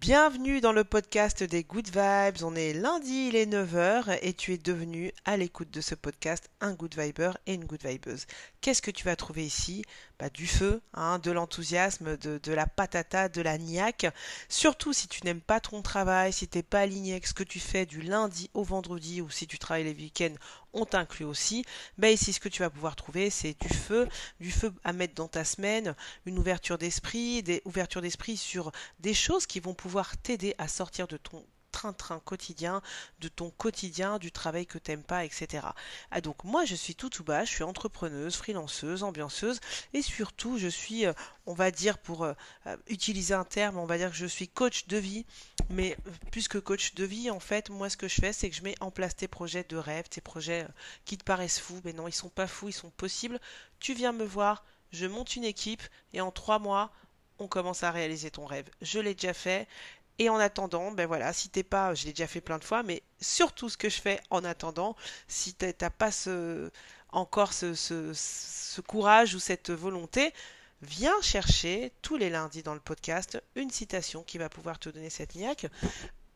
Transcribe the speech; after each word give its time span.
Bienvenue 0.00 0.62
dans 0.62 0.72
le 0.72 0.82
podcast 0.82 1.42
des 1.42 1.62
Good 1.62 1.88
Vibes. 1.88 2.42
On 2.42 2.54
est 2.54 2.72
lundi, 2.72 3.28
il 3.28 3.36
est 3.36 3.44
9h 3.44 4.18
et 4.22 4.32
tu 4.32 4.54
es 4.54 4.56
devenu 4.56 5.12
à 5.26 5.36
l'écoute 5.36 5.70
de 5.70 5.82
ce 5.82 5.94
podcast 5.94 6.48
un 6.62 6.72
Good 6.72 6.98
Viber 6.98 7.32
et 7.46 7.52
une 7.52 7.66
Good 7.66 7.84
Vibeuse. 7.84 8.26
Qu'est-ce 8.62 8.80
que 8.80 8.90
tu 8.90 9.04
vas 9.04 9.14
trouver 9.14 9.44
ici? 9.44 9.84
Bah, 10.20 10.28
Du 10.30 10.46
feu, 10.46 10.82
hein, 10.94 11.18
de 11.18 11.30
l'enthousiasme, 11.30 12.16
de, 12.16 12.52
la 12.52 12.66
patata, 12.66 13.28
de 13.28 13.40
la 13.40 13.58
niaque. 13.58 14.06
Surtout 14.48 14.92
si 14.92 15.08
tu 15.08 15.24
n'aimes 15.24 15.40
pas 15.40 15.60
ton 15.60 15.82
travail, 15.82 16.32
si 16.32 16.46
tu 16.46 16.58
n'es 16.58 16.62
pas 16.62 16.80
aligné 16.80 17.12
avec 17.12 17.26
ce 17.26 17.34
que 17.34 17.42
tu 17.42 17.58
fais 17.58 17.86
du 17.86 18.02
lundi 18.02 18.50
au 18.54 18.62
vendredi 18.62 19.22
ou 19.22 19.30
si 19.30 19.46
tu 19.46 19.58
travailles 19.58 19.84
les 19.84 19.94
week-ends, 19.94 20.34
on 20.72 20.84
t'inclut 20.84 21.24
aussi. 21.24 21.64
Bah, 21.98 22.10
ici, 22.10 22.32
ce 22.32 22.40
que 22.40 22.48
tu 22.48 22.62
vas 22.62 22.70
pouvoir 22.70 22.96
trouver, 22.96 23.30
c'est 23.30 23.58
du 23.60 23.68
feu, 23.68 24.08
du 24.40 24.52
feu 24.52 24.72
à 24.84 24.92
mettre 24.92 25.14
dans 25.14 25.28
ta 25.28 25.44
semaine, 25.44 25.94
une 26.26 26.38
ouverture 26.38 26.78
d'esprit, 26.78 27.42
des 27.42 27.62
ouvertures 27.64 28.02
d'esprit 28.02 28.36
sur 28.36 28.72
des 28.98 29.14
choses 29.14 29.46
qui 29.46 29.60
vont 29.60 29.74
pouvoir 29.74 30.16
t'aider 30.18 30.54
à 30.58 30.68
sortir 30.68 31.08
de 31.08 31.16
ton 31.16 31.44
train-train 31.70 32.20
quotidien, 32.20 32.82
de 33.20 33.28
ton 33.28 33.50
quotidien, 33.50 34.18
du 34.18 34.32
travail 34.32 34.66
que 34.66 34.78
t'aimes 34.78 35.02
pas, 35.02 35.24
etc. 35.24 35.66
Ah 36.10 36.20
donc 36.20 36.44
moi 36.44 36.64
je 36.64 36.74
suis 36.74 36.94
tout 36.94 37.10
bas, 37.24 37.44
je 37.44 37.50
suis 37.50 37.64
entrepreneuse, 37.64 38.36
freelanceuse, 38.36 39.02
ambianceuse 39.02 39.60
et 39.92 40.02
surtout 40.02 40.58
je 40.58 40.68
suis, 40.68 41.06
euh, 41.06 41.12
on 41.46 41.54
va 41.54 41.70
dire 41.70 41.98
pour 41.98 42.24
euh, 42.24 42.34
euh, 42.66 42.76
utiliser 42.88 43.34
un 43.34 43.44
terme, 43.44 43.78
on 43.78 43.86
va 43.86 43.98
dire 43.98 44.10
que 44.10 44.16
je 44.16 44.26
suis 44.26 44.48
coach 44.48 44.86
de 44.86 44.96
vie, 44.96 45.26
mais 45.70 45.96
plus 46.30 46.48
que 46.48 46.58
coach 46.58 46.94
de 46.94 47.04
vie, 47.04 47.30
en 47.30 47.40
fait, 47.40 47.70
moi 47.70 47.88
ce 47.88 47.96
que 47.96 48.08
je 48.08 48.20
fais 48.20 48.32
c'est 48.32 48.50
que 48.50 48.56
je 48.56 48.62
mets 48.62 48.76
en 48.80 48.90
place 48.90 49.16
tes 49.16 49.28
projets 49.28 49.64
de 49.68 49.76
rêve, 49.76 50.08
tes 50.08 50.20
projets 50.20 50.66
qui 51.04 51.16
te 51.18 51.24
paraissent 51.24 51.60
fous, 51.60 51.80
mais 51.84 51.92
non 51.92 52.08
ils 52.08 52.12
sont 52.12 52.28
pas 52.28 52.46
fous, 52.46 52.68
ils 52.68 52.72
sont 52.72 52.90
possibles. 52.90 53.40
Tu 53.78 53.94
viens 53.94 54.12
me 54.12 54.24
voir, 54.24 54.64
je 54.92 55.06
monte 55.06 55.36
une 55.36 55.44
équipe 55.44 55.82
et 56.12 56.20
en 56.20 56.30
trois 56.30 56.58
mois 56.58 56.92
on 57.40 57.48
commence 57.48 57.82
à 57.82 57.90
réaliser 57.90 58.30
ton 58.30 58.44
rêve. 58.44 58.68
Je 58.82 59.00
l'ai 59.00 59.14
déjà 59.14 59.32
fait. 59.34 59.66
Et 60.20 60.28
en 60.28 60.36
attendant, 60.36 60.92
ben 60.92 61.06
voilà, 61.06 61.32
si 61.32 61.48
t'es 61.48 61.62
pas, 61.62 61.94
je 61.94 62.04
l'ai 62.04 62.12
déjà 62.12 62.26
fait 62.26 62.42
plein 62.42 62.58
de 62.58 62.64
fois, 62.64 62.82
mais 62.82 63.02
surtout 63.22 63.70
ce 63.70 63.78
que 63.78 63.88
je 63.88 64.02
fais 64.02 64.20
en 64.28 64.44
attendant, 64.44 64.94
si 65.28 65.54
t'as 65.54 65.88
pas 65.88 66.10
encore 67.08 67.54
ce, 67.54 68.80
courage 68.82 69.34
ou 69.34 69.38
cette 69.38 69.70
volonté, 69.70 70.34
viens 70.82 71.18
chercher 71.22 71.94
tous 72.02 72.18
les 72.18 72.28
lundis 72.28 72.62
dans 72.62 72.74
le 72.74 72.80
podcast 72.80 73.42
une 73.54 73.70
citation 73.70 74.22
qui 74.22 74.36
va 74.36 74.50
pouvoir 74.50 74.78
te 74.78 74.90
donner 74.90 75.08
cette 75.08 75.36
niaque 75.36 75.68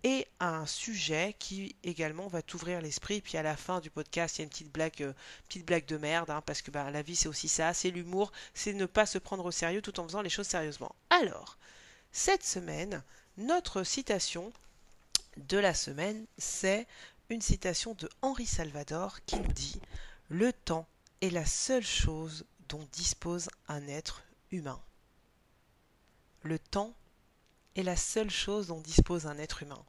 et 0.03 0.27
un 0.41 0.65
sujet 0.65 1.37
qui 1.39 1.77
également 1.83 2.27
va 2.29 2.41
t'ouvrir 2.41 2.81
l'esprit. 2.81 3.21
Puis 3.21 3.37
à 3.37 3.43
la 3.43 3.55
fin 3.55 3.81
du 3.81 3.91
podcast, 3.91 4.39
il 4.39 4.41
y 4.41 4.43
a 4.43 4.45
une 4.45 4.51
petite 4.51 4.73
blague, 4.73 5.03
euh, 5.03 5.81
de 5.87 5.97
merde, 5.99 6.31
hein, 6.31 6.43
parce 6.47 6.63
que 6.63 6.71
bah, 6.71 6.91
la 6.91 7.03
vie 7.03 7.17
c'est 7.17 7.29
aussi 7.29 7.49
ça, 7.49 7.75
c'est 7.75 7.91
l'humour, 7.91 8.33
c'est 8.55 8.73
ne 8.73 8.87
pas 8.87 9.05
se 9.05 9.19
prendre 9.19 9.45
au 9.45 9.51
sérieux 9.51 9.83
tout 9.83 10.01
en 10.01 10.05
faisant 10.05 10.23
les 10.23 10.31
choses 10.31 10.49
sérieusement. 10.49 10.95
Alors, 11.11 11.59
cette 12.13 12.45
semaine, 12.45 13.03
notre 13.37 13.83
citation 13.83 14.53
de 15.37 15.59
la 15.59 15.75
semaine, 15.75 16.27
c'est 16.39 16.87
une 17.29 17.41
citation 17.41 17.95
de 17.95 18.09
Henri 18.23 18.47
Salvador 18.47 19.25
qui 19.25 19.37
nous 19.37 19.53
dit 19.53 19.81
Le 20.29 20.53
temps 20.53 20.87
est 21.21 21.31
la 21.31 21.47
seule 21.47 21.85
chose 21.85 22.45
dont 22.69 22.87
dispose 22.93 23.49
un 23.69 23.87
être 23.89 24.23
humain. 24.51 24.81
Le 26.43 26.59
temps 26.59 26.95
est 27.77 27.83
la 27.83 27.97
seule 27.97 28.31
chose 28.31 28.69
dont 28.69 28.81
dispose 28.81 29.27
un 29.27 29.39
être 29.39 29.63
humain. 29.63 29.83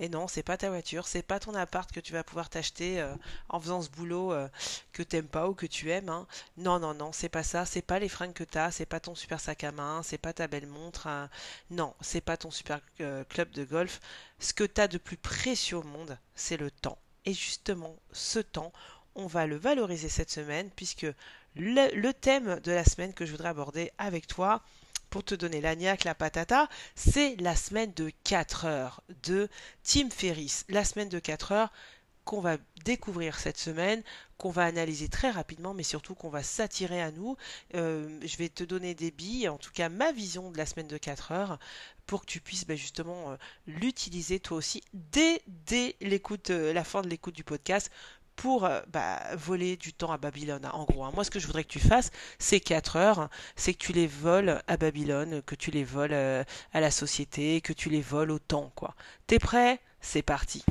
Et 0.00 0.08
non, 0.08 0.28
c'est 0.28 0.42
pas 0.42 0.56
ta 0.56 0.68
voiture, 0.68 1.08
c'est 1.08 1.22
pas 1.22 1.40
ton 1.40 1.54
appart 1.54 1.90
que 1.90 2.00
tu 2.00 2.12
vas 2.12 2.22
pouvoir 2.22 2.48
t'acheter 2.48 3.00
euh, 3.00 3.14
en 3.48 3.60
faisant 3.60 3.82
ce 3.82 3.90
boulot 3.90 4.32
euh, 4.32 4.48
que 4.92 5.02
t'aimes 5.02 5.28
pas 5.28 5.48
ou 5.48 5.54
que 5.54 5.66
tu 5.66 5.90
aimes. 5.90 6.08
Hein. 6.08 6.26
Non, 6.56 6.78
non, 6.78 6.94
non, 6.94 7.10
c'est 7.12 7.28
pas 7.28 7.42
ça. 7.42 7.64
C'est 7.66 7.82
pas 7.82 7.98
les 7.98 8.08
fringues 8.08 8.32
que 8.32 8.44
t'as, 8.44 8.70
c'est 8.70 8.86
pas 8.86 9.00
ton 9.00 9.14
super 9.14 9.40
sac 9.40 9.64
à 9.64 9.72
main, 9.72 10.02
c'est 10.04 10.18
pas 10.18 10.32
ta 10.32 10.46
belle 10.46 10.66
montre. 10.66 11.08
Hein. 11.08 11.28
Non, 11.70 11.94
c'est 12.00 12.20
pas 12.20 12.36
ton 12.36 12.50
super 12.50 12.80
euh, 13.00 13.24
club 13.24 13.50
de 13.50 13.64
golf. 13.64 14.00
Ce 14.38 14.52
que 14.52 14.64
t'as 14.64 14.88
de 14.88 14.98
plus 14.98 15.16
précieux 15.16 15.78
au 15.78 15.82
monde, 15.82 16.18
c'est 16.34 16.56
le 16.56 16.70
temps. 16.70 16.98
Et 17.24 17.34
justement, 17.34 17.96
ce 18.12 18.38
temps, 18.38 18.72
on 19.16 19.26
va 19.26 19.46
le 19.46 19.56
valoriser 19.56 20.08
cette 20.08 20.30
semaine 20.30 20.70
puisque 20.76 21.06
le 21.56 22.12
thème 22.12 22.60
de 22.60 22.70
la 22.72 22.84
semaine 22.84 23.12
que 23.12 23.26
je 23.26 23.32
voudrais 23.32 23.48
aborder 23.48 23.90
avec 23.98 24.28
toi, 24.28 24.62
pour 25.10 25.24
te 25.24 25.34
donner 25.34 25.60
l'agnac, 25.60 26.04
la 26.04 26.14
patata, 26.14 26.68
c'est 26.94 27.36
la 27.40 27.56
semaine 27.56 27.92
de 27.94 28.10
4 28.24 28.64
heures 28.66 29.02
de 29.22 29.48
Tim 29.82 30.10
Ferriss. 30.10 30.64
La 30.68 30.84
semaine 30.84 31.08
de 31.08 31.18
4 31.18 31.52
heures 31.52 31.72
qu'on 32.24 32.40
va 32.42 32.58
découvrir 32.84 33.38
cette 33.38 33.56
semaine, 33.56 34.02
qu'on 34.36 34.50
va 34.50 34.64
analyser 34.64 35.08
très 35.08 35.30
rapidement, 35.30 35.72
mais 35.72 35.82
surtout 35.82 36.14
qu'on 36.14 36.28
va 36.28 36.42
s'attirer 36.42 37.00
à 37.00 37.10
nous. 37.10 37.38
Euh, 37.74 38.20
je 38.22 38.36
vais 38.36 38.50
te 38.50 38.64
donner 38.64 38.94
des 38.94 39.10
billes, 39.10 39.48
en 39.48 39.56
tout 39.56 39.70
cas 39.72 39.88
ma 39.88 40.12
vision 40.12 40.50
de 40.50 40.58
la 40.58 40.66
semaine 40.66 40.88
de 40.88 40.98
4 40.98 41.32
heures, 41.32 41.58
pour 42.04 42.20
que 42.20 42.26
tu 42.26 42.40
puisses 42.40 42.66
ben, 42.66 42.76
justement 42.76 43.30
euh, 43.30 43.36
l'utiliser 43.66 44.40
toi 44.40 44.58
aussi 44.58 44.82
dès, 44.92 45.40
dès 45.46 45.96
l'écoute, 46.02 46.50
euh, 46.50 46.74
la 46.74 46.84
fin 46.84 47.00
de 47.00 47.08
l'écoute 47.08 47.34
du 47.34 47.44
podcast 47.44 47.90
pour 48.38 48.64
euh, 48.64 48.80
bah, 48.92 49.20
voler 49.36 49.76
du 49.76 49.92
temps 49.92 50.12
à 50.12 50.16
Babylone. 50.16 50.64
Hein, 50.64 50.70
en 50.72 50.84
gros, 50.84 51.04
hein. 51.04 51.10
moi 51.14 51.24
ce 51.24 51.30
que 51.30 51.40
je 51.40 51.46
voudrais 51.46 51.64
que 51.64 51.68
tu 51.68 51.80
fasses, 51.80 52.10
c'est 52.38 52.60
4 52.60 52.96
heures, 52.96 53.28
c'est 53.56 53.74
que 53.74 53.78
tu 53.78 53.92
les 53.92 54.06
voles 54.06 54.62
à 54.66 54.76
Babylone, 54.76 55.42
que 55.42 55.56
tu 55.56 55.70
les 55.70 55.84
voles 55.84 56.12
euh, 56.12 56.44
à 56.72 56.80
la 56.80 56.90
société, 56.90 57.60
que 57.60 57.72
tu 57.72 57.90
les 57.90 58.00
voles 58.00 58.30
au 58.30 58.38
temps, 58.38 58.72
quoi. 58.76 58.94
T'es 59.26 59.38
prêt? 59.38 59.80
C'est 60.00 60.22
parti. 60.22 60.64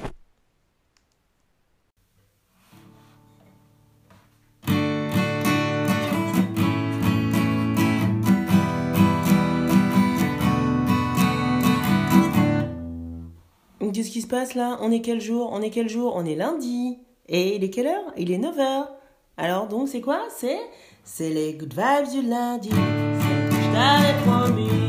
Qu'est-ce 13.93 14.11
qui 14.11 14.21
se 14.21 14.27
passe 14.27 14.53
là? 14.53 14.77
On 14.81 14.91
est 14.91 15.01
quel 15.01 15.19
jour? 15.19 15.49
On 15.51 15.61
est 15.61 15.71
quel 15.71 15.89
jour? 15.89 16.13
On 16.15 16.23
est 16.23 16.35
lundi. 16.35 16.99
Et 17.29 17.55
il 17.55 17.63
est 17.63 17.69
quelle 17.69 17.87
heure? 17.87 18.13
Il 18.17 18.31
est 18.31 18.37
9h. 18.37 18.87
Alors 19.37 19.67
donc 19.67 19.89
c'est 19.89 20.01
quoi? 20.01 20.21
C'est 20.35 20.59
c'est 21.03 21.29
les 21.29 21.53
good 21.53 21.73
vibes 21.73 22.09
du 22.11 22.27
lundi. 22.27 22.69
Je 22.71 23.73
t'avais 23.73 24.15
promis. 24.25 24.86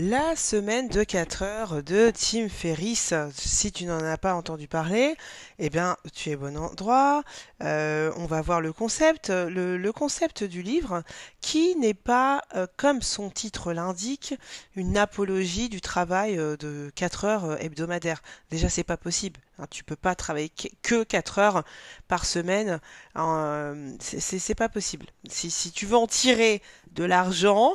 La 0.00 0.36
semaine 0.36 0.86
de 0.86 1.02
4 1.02 1.42
heures 1.42 1.82
de 1.82 2.12
Tim 2.14 2.48
Ferriss, 2.48 3.12
si 3.34 3.72
tu 3.72 3.84
n'en 3.84 3.98
as 3.98 4.16
pas 4.16 4.34
entendu 4.34 4.68
parler, 4.68 5.16
eh 5.58 5.70
bien 5.70 5.96
tu 6.14 6.30
es 6.30 6.36
bon 6.36 6.56
endroit. 6.56 7.24
Euh, 7.62 8.12
on 8.16 8.26
va 8.26 8.40
voir 8.40 8.60
le 8.60 8.72
concept, 8.72 9.30
le, 9.30 9.90
concept 9.90 10.44
du 10.44 10.62
livre, 10.62 11.02
qui 11.40 11.74
n'est 11.76 11.94
pas, 11.94 12.42
euh, 12.54 12.66
comme 12.76 13.02
son 13.02 13.30
titre 13.30 13.72
l'indique, 13.72 14.34
une 14.76 14.96
apologie 14.96 15.68
du 15.68 15.80
travail 15.80 16.38
euh, 16.38 16.56
de 16.56 16.92
4 16.94 17.24
heures 17.24 17.62
hebdomadaires. 17.62 18.22
Déjà, 18.50 18.68
c'est 18.68 18.84
pas 18.84 18.96
possible. 18.96 19.40
Hein, 19.58 19.66
tu 19.70 19.82
peux 19.82 19.96
pas 19.96 20.14
travailler 20.14 20.52
que 20.82 21.02
4 21.02 21.38
heures 21.38 21.64
par 22.06 22.26
semaine. 22.26 22.80
c'est 24.00 24.54
pas 24.54 24.68
possible. 24.68 25.06
Si, 25.28 25.72
tu 25.72 25.86
veux 25.86 25.96
en 25.96 26.06
tirer 26.06 26.62
de 26.92 27.02
l'argent, 27.04 27.74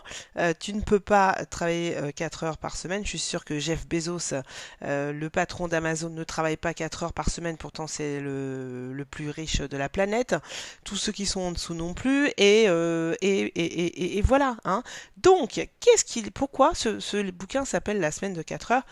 tu 0.60 0.74
ne 0.74 0.82
peux 0.82 1.00
pas 1.00 1.34
travailler 1.50 1.98
4 2.16 2.44
heures 2.46 2.58
par 2.58 2.78
semaine. 2.78 3.04
Je 3.04 3.10
suis 3.10 3.20
sûr 3.20 3.44
que 3.44 3.60
Jeff 3.60 3.86
Bezos, 3.88 4.34
le 4.82 5.28
patron 5.28 5.68
d'Amazon, 5.68 6.10
ne 6.10 6.24
travaille 6.24 6.58
pas 6.58 6.74
4 6.74 7.04
heures 7.04 7.14
par 7.14 7.30
semaine. 7.30 7.58
Pourtant, 7.58 7.88
c'est 7.88 8.22
le, 8.22 9.06
plus 9.12 9.30
riche 9.30 9.62
la 9.78 9.90
planète, 9.90 10.36
tous 10.84 10.96
ceux 10.96 11.12
qui 11.12 11.26
sont 11.26 11.42
en 11.42 11.52
dessous 11.52 11.74
non 11.74 11.94
plus, 11.94 12.30
et, 12.38 12.66
euh, 12.68 13.16
et, 13.22 14.18
et, 14.18 14.22
voilà. 14.22 14.58
Hein. 14.66 14.84
Donc, 15.18 15.68
qu'est-ce 15.80 16.06
qu'il, 16.06 16.32
pourquoi 16.32 16.74
ce, 16.74 17.00
ce 17.00 17.32
bouquin 17.32 17.66
s'appelle 17.66 18.00
La 18.00 18.12
semaine 18.12 18.34
de 18.34 18.42
4 18.42 18.72
heures? 18.72 18.84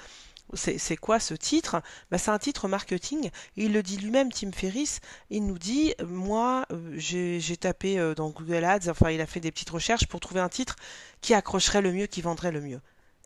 C'est 0.53 0.97
quoi 0.97 1.19
ce 1.19 1.33
titre? 1.33 1.81
Bah, 2.09 2.17
C'est 2.17 2.31
un 2.31 2.39
titre 2.39 2.67
marketing. 2.67 3.29
Il 3.55 3.71
le 3.71 3.83
dit 3.83 3.97
lui-même, 3.97 4.31
Tim 4.31 4.51
Ferriss. 4.51 4.99
Il 5.29 5.45
nous 5.45 5.57
dit, 5.57 5.93
moi, 6.05 6.65
euh, 6.71 6.93
j'ai 6.97 7.57
tapé 7.57 7.97
euh, 7.97 8.13
dans 8.13 8.29
Google 8.29 8.65
Ads, 8.65 8.89
enfin, 8.89 9.11
il 9.11 9.21
a 9.21 9.25
fait 9.25 9.39
des 9.39 9.51
petites 9.51 9.69
recherches 9.69 10.07
pour 10.07 10.19
trouver 10.19 10.41
un 10.41 10.49
titre 10.49 10.75
qui 11.21 11.33
accrocherait 11.33 11.81
le 11.81 11.93
mieux, 11.93 12.07
qui 12.07 12.21
vendrait 12.21 12.51
le 12.51 12.61
mieux. 12.61 12.81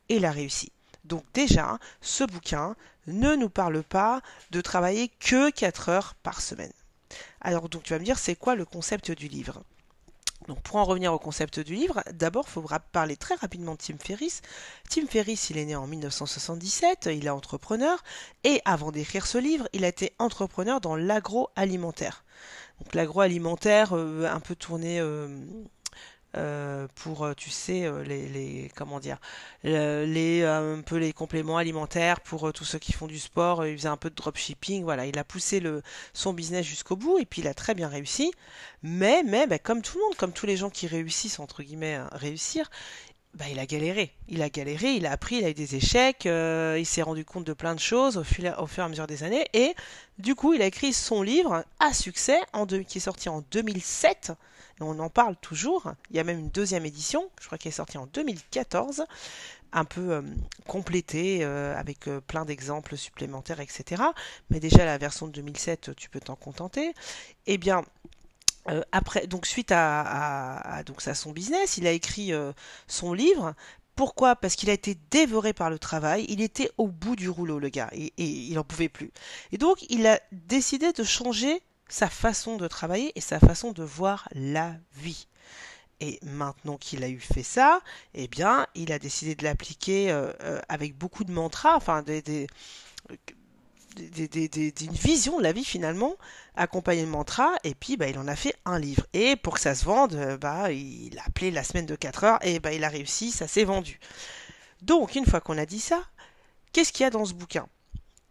Et 0.09 0.17
il 0.17 0.25
a 0.25 0.31
réussi. 0.31 0.71
Donc 1.03 1.23
déjà, 1.33 1.79
ce 2.01 2.23
bouquin 2.23 2.75
ne 3.07 3.35
nous 3.35 3.49
parle 3.49 3.83
pas 3.83 4.21
de 4.51 4.61
travailler 4.61 5.09
que 5.19 5.49
4 5.51 5.89
heures 5.89 6.15
par 6.21 6.41
semaine. 6.41 6.73
Alors 7.41 7.69
donc 7.69 7.83
tu 7.83 7.93
vas 7.93 7.99
me 7.99 8.05
dire 8.05 8.19
c'est 8.19 8.35
quoi 8.35 8.55
le 8.55 8.65
concept 8.65 9.11
du 9.11 9.27
livre? 9.27 9.63
Donc 10.47 10.61
pour 10.61 10.75
en 10.75 10.83
revenir 10.83 11.11
au 11.13 11.17
concept 11.17 11.59
du 11.59 11.73
livre, 11.73 12.03
d'abord 12.11 12.45
il 12.47 12.51
faut 12.51 12.65
parler 12.91 13.15
très 13.15 13.35
rapidement 13.35 13.73
de 13.73 13.77
Tim 13.77 13.97
Ferriss. 13.97 14.41
Tim 14.89 15.07
Ferriss, 15.07 15.49
il 15.49 15.57
est 15.57 15.65
né 15.65 15.75
en 15.75 15.87
1977, 15.87 17.09
il 17.11 17.25
est 17.25 17.29
entrepreneur 17.29 18.03
et 18.43 18.61
avant 18.65 18.91
d'écrire 18.91 19.25
ce 19.25 19.37
livre, 19.37 19.67
il 19.73 19.83
a 19.85 19.87
été 19.87 20.13
entrepreneur 20.19 20.81
dans 20.81 20.95
l'agroalimentaire. 20.95 22.23
Donc 22.79 22.93
l'agroalimentaire, 22.93 23.93
euh, 23.93 24.29
un 24.29 24.39
peu 24.39 24.55
tourné 24.55 24.99
euh, 24.99 25.27
euh, 26.37 26.87
pour, 26.95 27.27
tu 27.35 27.49
sais, 27.49 27.89
les, 28.05 28.27
les, 28.27 28.71
comment 28.75 28.99
dire, 28.99 29.17
les 29.63 30.43
un 30.43 30.81
peu 30.81 30.97
les 30.97 31.13
compléments 31.13 31.57
alimentaires 31.57 32.21
pour 32.21 32.51
tous 32.53 32.65
ceux 32.65 32.79
qui 32.79 32.93
font 32.93 33.07
du 33.07 33.19
sport. 33.19 33.65
Il 33.65 33.77
faisait 33.77 33.89
un 33.89 33.97
peu 33.97 34.09
de 34.09 34.15
dropshipping. 34.15 34.83
Voilà, 34.83 35.05
il 35.05 35.17
a 35.17 35.23
poussé 35.23 35.59
le, 35.59 35.81
son 36.13 36.33
business 36.33 36.65
jusqu'au 36.65 36.95
bout 36.95 37.19
et 37.19 37.25
puis 37.25 37.41
il 37.41 37.47
a 37.47 37.53
très 37.53 37.73
bien 37.73 37.87
réussi. 37.87 38.31
Mais, 38.83 39.23
mais, 39.23 39.47
bah, 39.47 39.59
comme 39.59 39.81
tout 39.81 39.97
le 39.97 40.03
monde, 40.03 40.15
comme 40.15 40.31
tous 40.31 40.45
les 40.45 40.57
gens 40.57 40.69
qui 40.69 40.87
réussissent 40.87 41.39
entre 41.39 41.63
guillemets 41.63 41.99
réussir, 42.11 42.69
bah, 43.35 43.45
il 43.51 43.59
a 43.59 43.65
galéré. 43.65 44.13
Il 44.29 44.41
a 44.41 44.49
galéré, 44.49 44.93
il 44.93 45.05
a 45.05 45.11
appris, 45.11 45.37
il 45.37 45.45
a 45.45 45.49
eu 45.49 45.53
des 45.53 45.75
échecs, 45.75 46.25
euh, 46.25 46.77
il 46.79 46.85
s'est 46.85 47.01
rendu 47.01 47.25
compte 47.25 47.43
de 47.43 47.51
plein 47.51 47.75
de 47.75 47.79
choses 47.81 48.17
au, 48.17 48.23
fur, 48.23 48.45
et 48.45 48.81
à 48.81 48.87
mesure 48.87 49.07
des 49.07 49.23
années. 49.23 49.45
Et 49.53 49.75
du 50.19 50.35
coup, 50.35 50.53
il 50.53 50.61
a 50.61 50.65
écrit 50.65 50.93
son 50.93 51.21
livre 51.21 51.65
à 51.79 51.93
succès 51.93 52.39
qui 52.87 52.97
est 52.97 53.01
sorti 53.01 53.27
en 53.27 53.41
2007. 53.51 54.31
Et 54.79 54.83
on 54.83 54.99
en 54.99 55.09
parle 55.09 55.35
toujours. 55.37 55.93
Il 56.09 56.17
y 56.17 56.19
a 56.19 56.23
même 56.23 56.39
une 56.39 56.49
deuxième 56.49 56.85
édition, 56.85 57.29
je 57.39 57.45
crois 57.45 57.57
qu'elle 57.57 57.71
est 57.71 57.75
sortie 57.75 57.97
en 57.97 58.07
2014, 58.07 59.05
un 59.71 59.85
peu 59.85 60.11
euh, 60.11 60.21
complétée 60.67 61.39
euh, 61.43 61.77
avec 61.77 62.09
plein 62.27 62.45
d'exemples 62.45 62.97
supplémentaires, 62.97 63.59
etc. 63.59 64.03
Mais 64.49 64.59
déjà 64.59 64.85
la 64.85 64.97
version 64.97 65.27
de 65.27 65.31
2007, 65.31 65.95
tu 65.95 66.09
peux 66.09 66.19
t'en 66.19 66.35
contenter. 66.35 66.93
Eh 67.45 67.57
bien, 67.57 67.83
euh, 68.69 68.81
après, 68.91 69.27
donc 69.27 69.45
suite 69.45 69.71
à, 69.71 70.83
son 71.13 71.31
business, 71.31 71.77
il 71.77 71.87
a 71.87 71.91
écrit 71.91 72.33
euh, 72.33 72.51
son 72.87 73.13
livre. 73.13 73.53
Pourquoi? 73.95 74.35
Parce 74.35 74.55
qu'il 74.55 74.69
a 74.69 74.73
été 74.73 74.97
dévoré 75.11 75.53
par 75.53 75.69
le 75.69 75.79
travail. 75.79 76.25
Il 76.29 76.41
était 76.41 76.69
au 76.77 76.87
bout 76.87 77.15
du 77.15 77.29
rouleau, 77.29 77.59
le 77.59 77.69
gars, 77.69 77.89
et, 77.93 78.11
il 78.17 78.53
n'en 78.55 78.63
pouvait 78.63 78.89
plus. 78.89 79.11
Et 79.51 79.57
donc, 79.57 79.85
il 79.89 80.07
a 80.07 80.19
décidé 80.31 80.91
de 80.91 81.03
changer 81.03 81.61
sa 81.87 82.09
façon 82.09 82.57
de 82.57 82.67
travailler 82.67 83.11
et 83.15 83.21
sa 83.21 83.39
façon 83.39 83.71
de 83.71 83.83
voir 83.83 84.27
la 84.33 84.75
vie. 84.95 85.27
Et 86.01 86.19
maintenant 86.23 86.77
qu'il 86.77 87.03
a 87.03 87.09
eu 87.09 87.19
fait 87.19 87.43
ça, 87.43 87.81
eh 88.13 88.27
bien, 88.27 88.67
il 88.75 88.91
a 88.91 88.99
décidé 88.99 89.35
de 89.35 89.43
l'appliquer 89.43 90.11
euh, 90.11 90.59
avec 90.67 90.97
beaucoup 90.97 91.23
de 91.23 91.31
mantras, 91.31 91.75
enfin 91.75 92.01
des 92.01 92.47
d'une 93.95 94.91
vision 94.91 95.37
de 95.37 95.43
la 95.43 95.51
vie 95.51 95.63
finalement, 95.63 96.15
accompagné 96.55 97.03
de 97.03 97.09
mantra, 97.09 97.53
et 97.63 97.75
puis 97.75 97.97
bah, 97.97 98.07
il 98.07 98.17
en 98.19 98.27
a 98.27 98.35
fait 98.35 98.55
un 98.65 98.79
livre. 98.79 99.05
Et 99.13 99.35
pour 99.35 99.55
que 99.55 99.59
ça 99.59 99.75
se 99.75 99.85
vende, 99.85 100.15
euh, 100.15 100.37
bah, 100.37 100.71
il 100.71 101.17
a 101.19 101.23
appelé 101.25 101.51
la 101.51 101.63
semaine 101.63 101.85
de 101.85 101.95
4 101.95 102.23
heures, 102.23 102.39
et 102.41 102.59
bah, 102.59 102.73
il 102.73 102.83
a 102.83 102.89
réussi, 102.89 103.31
ça 103.31 103.47
s'est 103.47 103.63
vendu. 103.63 103.99
Donc, 104.81 105.15
une 105.15 105.25
fois 105.25 105.41
qu'on 105.41 105.57
a 105.57 105.65
dit 105.65 105.79
ça, 105.79 106.03
qu'est-ce 106.73 106.91
qu'il 106.91 107.03
y 107.03 107.07
a 107.07 107.09
dans 107.09 107.25
ce 107.25 107.33
bouquin? 107.33 107.67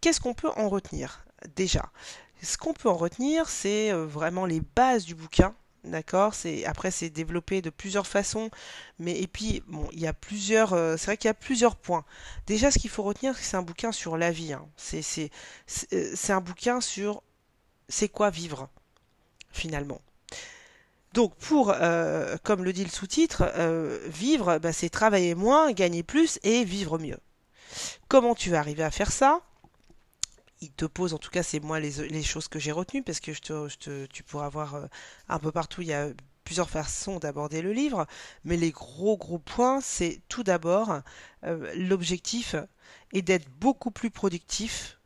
Qu'est-ce 0.01 0.21
qu'on 0.21 0.33
peut 0.33 0.51
en 0.55 0.69
retenir? 0.69 1.25
Déjà, 1.55 1.91
ce 2.45 2.57
qu'on 2.57 2.73
peut 2.73 2.89
en 2.89 2.95
retenir, 2.95 3.49
c'est 3.49 3.91
euh, 3.91 4.05
vraiment 4.05 4.45
les 4.45 4.61
bases 4.61 5.05
du 5.05 5.15
bouquin, 5.15 5.53
D'accord? 5.83 6.33
C'est 6.33 6.65
après 6.65 6.89
c'est 6.89 7.11
développé 7.11 7.61
de 7.61 7.69
plusieurs 7.69 8.07
façons, 8.07 8.49
mais 8.97 9.19
et 9.19 9.27
puis 9.27 9.61
bon, 9.67 9.87
il 9.91 9.99
y 9.99 10.07
a 10.07 10.13
plusieurs 10.13 10.73
euh, 10.73 10.97
c'est 10.97 11.05
vrai 11.05 11.17
qu'il 11.17 11.27
y 11.27 11.29
a 11.29 11.35
plusieurs 11.35 11.75
points. 11.75 12.05
Déjà 12.47 12.71
ce 12.71 12.79
qu'il 12.79 12.89
faut 12.89 13.03
retenir 13.03 13.35
c'est 13.35 13.41
que 13.41 13.47
c'est 13.47 13.57
un 13.57 13.61
bouquin 13.61 13.91
sur 13.91 14.17
la 14.17 14.31
vie 14.31 14.53
hein. 14.53 14.67
C'est 14.77 15.03
c'est 15.03 15.29
euh, 15.93 16.11
c'est 16.15 16.33
un 16.33 16.41
bouquin 16.41 16.81
sur 16.81 17.21
c'est 17.87 18.09
quoi 18.09 18.31
vivre 18.31 18.67
finalement. 19.51 20.01
Donc 21.13 21.35
pour 21.35 21.73
comme 22.43 22.63
le 22.63 22.73
dit 22.73 22.83
le 22.83 22.89
sous-titre, 22.89 23.43
vivre 24.07 24.57
bah, 24.57 24.73
c'est 24.73 24.89
travailler 24.89 25.35
moins, 25.35 25.71
gagner 25.71 26.03
plus 26.03 26.39
et 26.43 26.63
vivre 26.65 26.97
mieux. 26.97 27.19
Comment 28.07 28.35
tu 28.35 28.49
vas 28.49 28.59
arriver 28.59 28.83
à 28.83 28.91
faire 28.91 29.11
ça? 29.11 29.41
Il 30.61 30.71
te 30.71 30.85
pose, 30.85 31.13
en 31.13 31.17
tout 31.17 31.29
cas 31.29 31.43
c'est 31.43 31.59
moi 31.59 31.79
les, 31.79 32.23
choses 32.23 32.47
que 32.47 32.59
j'ai 32.59 32.71
retenues, 32.71 33.03
parce 33.03 33.19
que 33.19 33.33
je 33.33 33.41
te, 33.41 34.05
tu 34.05 34.23
pourras 34.23 34.49
voir 34.49 34.75
euh, 34.75 34.85
un 35.29 35.39
peu 35.39 35.51
partout, 35.51 35.81
il 35.81 35.87
y 35.89 35.93
a 35.93 36.09
plusieurs 36.43 36.69
façons 36.69 37.19
d'aborder 37.19 37.61
le 37.61 37.73
livre, 37.73 38.05
mais 38.43 38.55
les 38.55 38.71
gros 38.71 39.17
gros 39.17 39.39
points, 39.39 39.81
c'est 39.81 40.21
tout 40.29 40.43
d'abord 40.43 41.01
euh, 41.43 41.73
l'objectif 41.75 42.55
est 43.13 43.21
d'être 43.21 43.49
beaucoup 43.59 43.91
plus 43.91 44.11
productif 44.11 44.99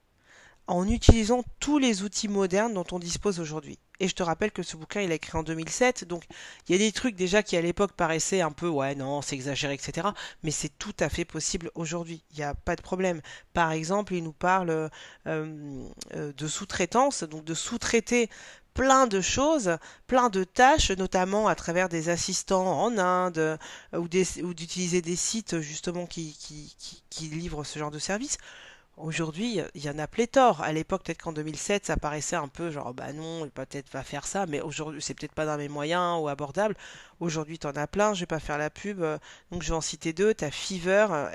en 0.68 0.88
utilisant 0.88 1.44
tous 1.60 1.80
les 1.80 2.04
outils 2.04 2.28
modernes 2.28 2.74
dont 2.74 2.86
on 2.92 3.00
dispose 3.00 3.40
aujourd'hui. 3.40 3.80
Et 4.00 4.07
je 4.07 4.16
te 4.16 4.24
rappelle 4.24 4.51
que 4.51 4.63
ce 4.63 4.78
bouquin, 4.78 5.01
il 5.01 5.12
a 5.12 5.16
écrit 5.16 5.38
en 5.38 5.44
2007, 5.44 6.06
donc 6.06 6.24
il 6.68 6.72
y 6.72 6.75
a 6.75 6.78
des 6.78 6.92
trucs 6.92 7.16
déjà 7.16 7.44
qui 7.44 7.57
à 7.57 7.62
l'époque 7.62 7.92
paraissaient 7.92 8.42
un 8.42 8.51
peu, 8.51 8.68
ouais, 8.68 8.96
non, 8.96 9.22
c'est 9.22 9.36
exagéré, 9.36 9.74
etc. 9.74 10.07
Mais 10.44 10.51
c'est 10.51 10.72
tout 10.80 10.96
à 11.00 11.10
fait 11.10 11.25
possible 11.25 11.69
aujourd'hui, 11.75 12.24
il 12.31 12.38
n'y 12.38 12.44
a 12.44 12.56
pas 12.56 12.75
de 12.75 12.81
problème. 12.81 13.22
Par 13.54 13.72
exemple, 13.72 14.13
il 14.13 14.24
nous 14.24 14.31
parle 14.31 14.69
euh, 14.69 14.90
euh, 15.28 16.34
de 16.34 16.48
sous-traitance, 16.48 17.24
donc 17.24 17.44
de 17.44 17.54
sous-traiter 17.54 18.30
plein 18.74 19.07
de 19.07 19.19
choses, 19.19 19.78
plein 20.07 20.30
de 20.30 20.46
tâches, 20.46 20.92
notamment 20.92 21.50
à 21.50 21.56
travers 21.56 21.90
des 21.90 22.07
assistants 22.07 22.81
en 22.81 22.98
Inde 22.98 23.38
euh, 23.38 23.57
ou 23.98 24.07
d'utiliser 24.54 25.01
des 25.01 25.18
sites 25.18 25.60
justement 25.60 26.06
qui, 26.06 26.38
qui, 26.40 27.04
qui 27.10 27.25
livrent 27.25 27.66
ce 27.66 27.80
genre 27.80 27.92
de 27.92 28.00
services. 28.00 28.38
Aujourd'hui, 29.01 29.62
il 29.75 29.86
y 29.86 29.90
en 29.90 29.98
a 29.98 30.07
pléthore. 30.07 30.62
À 30.62 30.74
l'époque, 30.74 31.04
peut-être 31.06 31.22
qu'en 31.22 31.31
2007, 31.31 31.86
ça 31.86 31.96
paraissait 31.96 32.36
un 32.36 32.50
peu 32.50 32.69
genre, 32.69 32.94
bah 32.94 33.13
non, 33.13 33.48
peut-être 33.48 33.90
va 33.94 34.04
faire 34.04 34.28
ça, 34.28 34.46
mais 34.46 34.60
aujourd'hui, 34.60 35.01
c'est 35.01 35.13
peut-être 35.13 35.34
pas 35.34 35.46
dans 35.46 35.56
mes 35.56 35.69
moyens 35.69 36.22
ou 36.22 36.28
abordable. 36.28 36.75
Aujourd'hui, 37.22 37.57
tu 37.57 37.66
en 37.66 37.72
as 37.72 37.88
plein, 37.88 38.13
je 38.13 38.19
vais 38.22 38.25
pas 38.25 38.40
faire 38.40 38.57
la 38.57 38.69
pub, 38.69 39.01
euh, 39.01 39.18
donc 39.51 39.63
je 39.63 39.69
vais 39.69 39.75
en 39.75 39.80
citer 39.81 40.12
deux. 40.12 40.34
Tu 40.34 40.44
as 40.44 40.51
Fiverr, 40.51 41.30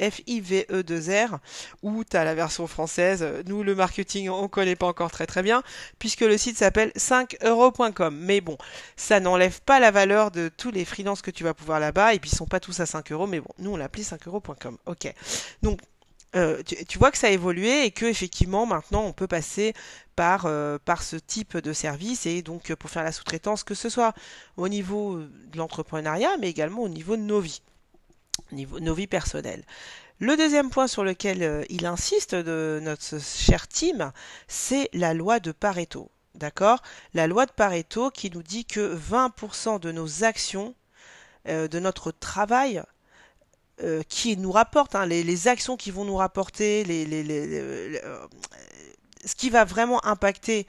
F-I-V-E-2-R, 0.00 1.38
ou 1.82 2.04
tu 2.04 2.16
as 2.16 2.24
la 2.24 2.34
version 2.34 2.66
française. 2.66 3.26
Nous, 3.46 3.62
le 3.62 3.74
marketing, 3.74 4.30
on 4.30 4.48
connaît 4.48 4.76
pas 4.76 4.86
encore 4.86 5.10
très 5.10 5.26
très 5.26 5.42
bien, 5.42 5.62
puisque 5.98 6.22
le 6.22 6.38
site 6.38 6.56
s'appelle 6.56 6.92
5euros.com. 6.96 8.16
Mais 8.16 8.40
bon, 8.40 8.56
ça 8.96 9.20
n'enlève 9.20 9.60
pas 9.60 9.78
la 9.78 9.90
valeur 9.90 10.30
de 10.30 10.48
tous 10.48 10.70
les 10.70 10.86
freelances 10.86 11.20
que 11.20 11.30
tu 11.30 11.44
vas 11.44 11.52
pouvoir 11.52 11.80
là-bas, 11.80 12.14
et 12.14 12.18
puis 12.18 12.30
ils 12.30 12.36
sont 12.36 12.46
pas 12.46 12.60
tous 12.60 12.80
à 12.80 12.86
5 12.86 13.12
euros, 13.12 13.26
mais 13.26 13.40
bon, 13.40 13.50
nous, 13.58 13.72
on 13.72 13.76
l'appelait 13.76 14.04
5euros.com. 14.04 14.78
Ok. 14.86 15.12
Donc, 15.60 15.78
euh, 16.34 16.62
tu, 16.88 16.98
vois 16.98 17.10
que 17.10 17.18
ça 17.18 17.26
a 17.26 17.30
évolué 17.30 17.84
et 17.84 17.90
que 17.90 18.06
effectivement 18.06 18.64
maintenant 18.64 19.02
on 19.04 19.12
peut 19.12 19.26
passer 19.26 19.74
par, 20.16 20.46
euh, 20.46 20.78
ce 21.00 21.16
type 21.16 21.58
de 21.58 21.74
service 21.74 22.24
et 22.24 22.40
donc 22.40 22.74
pour 22.74 22.88
faire 22.88 23.04
la 23.04 23.12
sous-traitance, 23.12 23.64
que 23.64 23.74
ce 23.74 23.90
soit 23.90 24.14
au 24.56 24.68
niveau 24.68 25.18
de 25.18 25.58
l'entrepreneuriat 25.58 26.36
mais 26.40 26.48
également 26.48 26.82
au 26.82 26.88
niveau 26.88 27.16
de 27.16 27.22
nos 27.22 27.40
vies, 27.40 27.60
nos 28.52 28.94
vies 28.94 29.06
personnelles. 29.06 29.64
Le 30.20 30.36
deuxième 30.36 30.70
point 30.70 30.86
sur 30.86 31.04
lequel 31.04 31.42
euh, 31.42 31.64
il 31.68 31.84
insiste 31.84 32.34
de 32.34 32.80
notre 32.82 33.20
cher 33.20 33.68
team, 33.68 34.10
c'est 34.48 34.88
la 34.94 35.12
loi 35.12 35.38
de 35.38 35.52
Pareto. 35.52 36.10
D'accord? 36.34 36.80
La 37.12 37.26
loi 37.26 37.44
de 37.44 37.52
Pareto 37.52 38.10
qui 38.10 38.30
nous 38.30 38.42
dit 38.42 38.64
que 38.64 38.96
20% 38.96 39.80
de 39.80 39.92
nos 39.92 40.24
actions, 40.24 40.74
de 41.44 41.78
notre 41.80 42.12
travail, 42.12 42.82
euh, 43.82 44.02
qui 44.08 44.36
nous 44.36 44.52
rapporte, 44.52 44.94
hein, 44.94 45.06
les, 45.06 45.48
actions 45.48 45.76
qui 45.76 45.90
vont 45.90 46.04
nous 46.04 46.16
rapporter, 46.16 46.84
les, 46.84 47.06
euh, 47.10 48.26
ce 49.24 49.34
qui 49.34 49.50
va 49.50 49.64
vraiment 49.64 50.04
impacter 50.04 50.66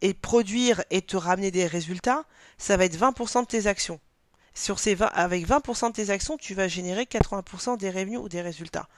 et 0.00 0.14
produire 0.14 0.82
et 0.90 1.02
te 1.02 1.16
ramener 1.16 1.50
des 1.50 1.66
résultats, 1.66 2.24
ça 2.58 2.76
va 2.76 2.86
être 2.86 2.98
20% 2.98 3.42
de 3.42 3.46
tes 3.46 3.66
actions. 3.66 4.00
Sur 4.54 4.78
ces 4.78 4.94
20, 4.94 5.06
avec 5.06 5.46
20% 5.46 5.88
de 5.88 5.92
tes 5.92 6.10
actions, 6.10 6.36
tu 6.36 6.54
vas 6.54 6.68
générer 6.68 7.04
80% 7.04 7.78
des 7.78 7.90
revenus 7.90 8.18
ou 8.18 8.28
des 8.28 8.42
résultats. 8.42 8.88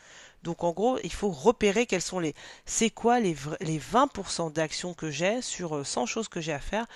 Donc 0.43 0.64
en 0.64 0.73
gros, 0.73 0.99
il 1.05 1.12
faut 1.12 1.31
repérer 1.31 1.87
quels 1.87 2.02
sont 2.02 2.19
les 2.19 2.35
c'est 2.67 2.90
quoi 2.90 3.21
les, 3.21 3.37
les 3.61 3.79
20% 3.79 4.52
d'actions 4.52 4.95
que 4.95 5.11
j'ai 5.11 5.43
sur 5.43 5.87
100 5.87 6.02
euh, 6.02 6.07
choses 6.07 6.29
que 6.29 6.40
j'ai 6.40 6.52
à 6.52 6.59
faire 6.59 6.87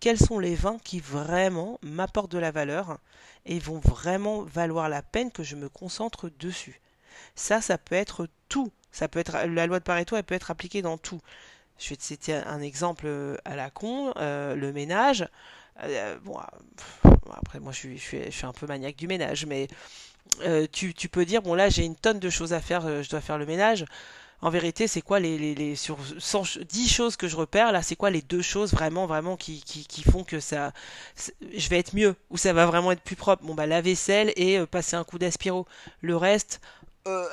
quels 0.00 0.18
sont 0.18 0.38
les 0.38 0.54
vins 0.54 0.78
qui 0.82 0.98
vraiment 0.98 1.78
m'apportent 1.82 2.32
de 2.32 2.38
la 2.38 2.50
valeur 2.50 2.98
et 3.46 3.58
vont 3.58 3.78
vraiment 3.78 4.42
valoir 4.42 4.88
la 4.88 5.02
peine 5.02 5.30
que 5.30 5.42
je 5.42 5.56
me 5.56 5.68
concentre 5.68 6.30
dessus. 6.38 6.80
Ça, 7.34 7.60
ça 7.60 7.78
peut 7.78 7.94
être 7.94 8.28
tout. 8.48 8.72
Ça 8.92 9.08
peut 9.08 9.20
être 9.20 9.32
la 9.46 9.66
loi 9.66 9.78
de 9.78 9.84
Pareto, 9.84 10.16
elle 10.16 10.24
peut 10.24 10.34
être 10.34 10.50
appliquée 10.50 10.82
dans 10.82 10.98
tout. 10.98 11.20
Je 11.78 11.90
vais 11.90 11.96
te 11.96 12.02
citer 12.02 12.34
un 12.34 12.60
exemple 12.60 13.04
euh, 13.06 13.36
à 13.44 13.56
la 13.56 13.70
con, 13.70 14.12
euh, 14.16 14.54
le 14.54 14.72
ménage. 14.72 15.26
Euh, 15.82 16.18
bon, 16.24 16.36
après 17.32 17.60
moi 17.60 17.72
je 17.72 17.96
suis, 17.96 18.44
un 18.44 18.52
peu 18.52 18.66
maniaque 18.66 18.96
du 18.96 19.06
ménage, 19.06 19.46
mais 19.46 19.68
tu, 20.72 20.92
peux 21.10 21.24
dire 21.24 21.40
bon 21.40 21.54
là 21.54 21.70
j'ai 21.70 21.84
une 21.84 21.96
tonne 21.96 22.18
de 22.18 22.28
choses 22.28 22.52
à 22.52 22.60
faire, 22.60 23.02
je 23.02 23.08
dois 23.08 23.22
faire 23.22 23.38
le 23.38 23.46
ménage 23.46 23.86
en 24.42 24.50
vérité, 24.50 24.88
c'est 24.88 25.02
quoi 25.02 25.20
les, 25.20 25.76
sur 25.76 25.98
10 25.98 26.88
choses 26.88 27.16
que 27.16 27.28
je 27.28 27.36
repère 27.36 27.72
là, 27.72 27.82
c'est 27.82 27.96
quoi 27.96 28.10
les 28.10 28.22
deux 28.22 28.42
choses 28.42 28.72
vraiment 28.72 29.06
vraiment 29.06 29.36
qui, 29.36 29.62
qui, 29.62 29.86
qui 29.86 30.02
font 30.02 30.24
que 30.24 30.40
ça 30.40 30.72
je 31.54 31.68
vais 31.68 31.78
être 31.78 31.94
mieux 31.94 32.16
ou 32.30 32.36
ça 32.36 32.52
va 32.52 32.66
vraiment 32.66 32.92
être 32.92 33.02
plus 33.02 33.16
propre? 33.16 33.44
Bon 33.44 33.54
bah 33.54 33.66
la 33.66 33.80
vaisselle 33.80 34.32
et 34.36 34.58
euh, 34.58 34.66
passer 34.66 34.96
un 34.96 35.04
coup 35.04 35.18
d'aspiro. 35.18 35.66
Le 36.00 36.16
reste 36.16 36.60
euh, 37.06 37.26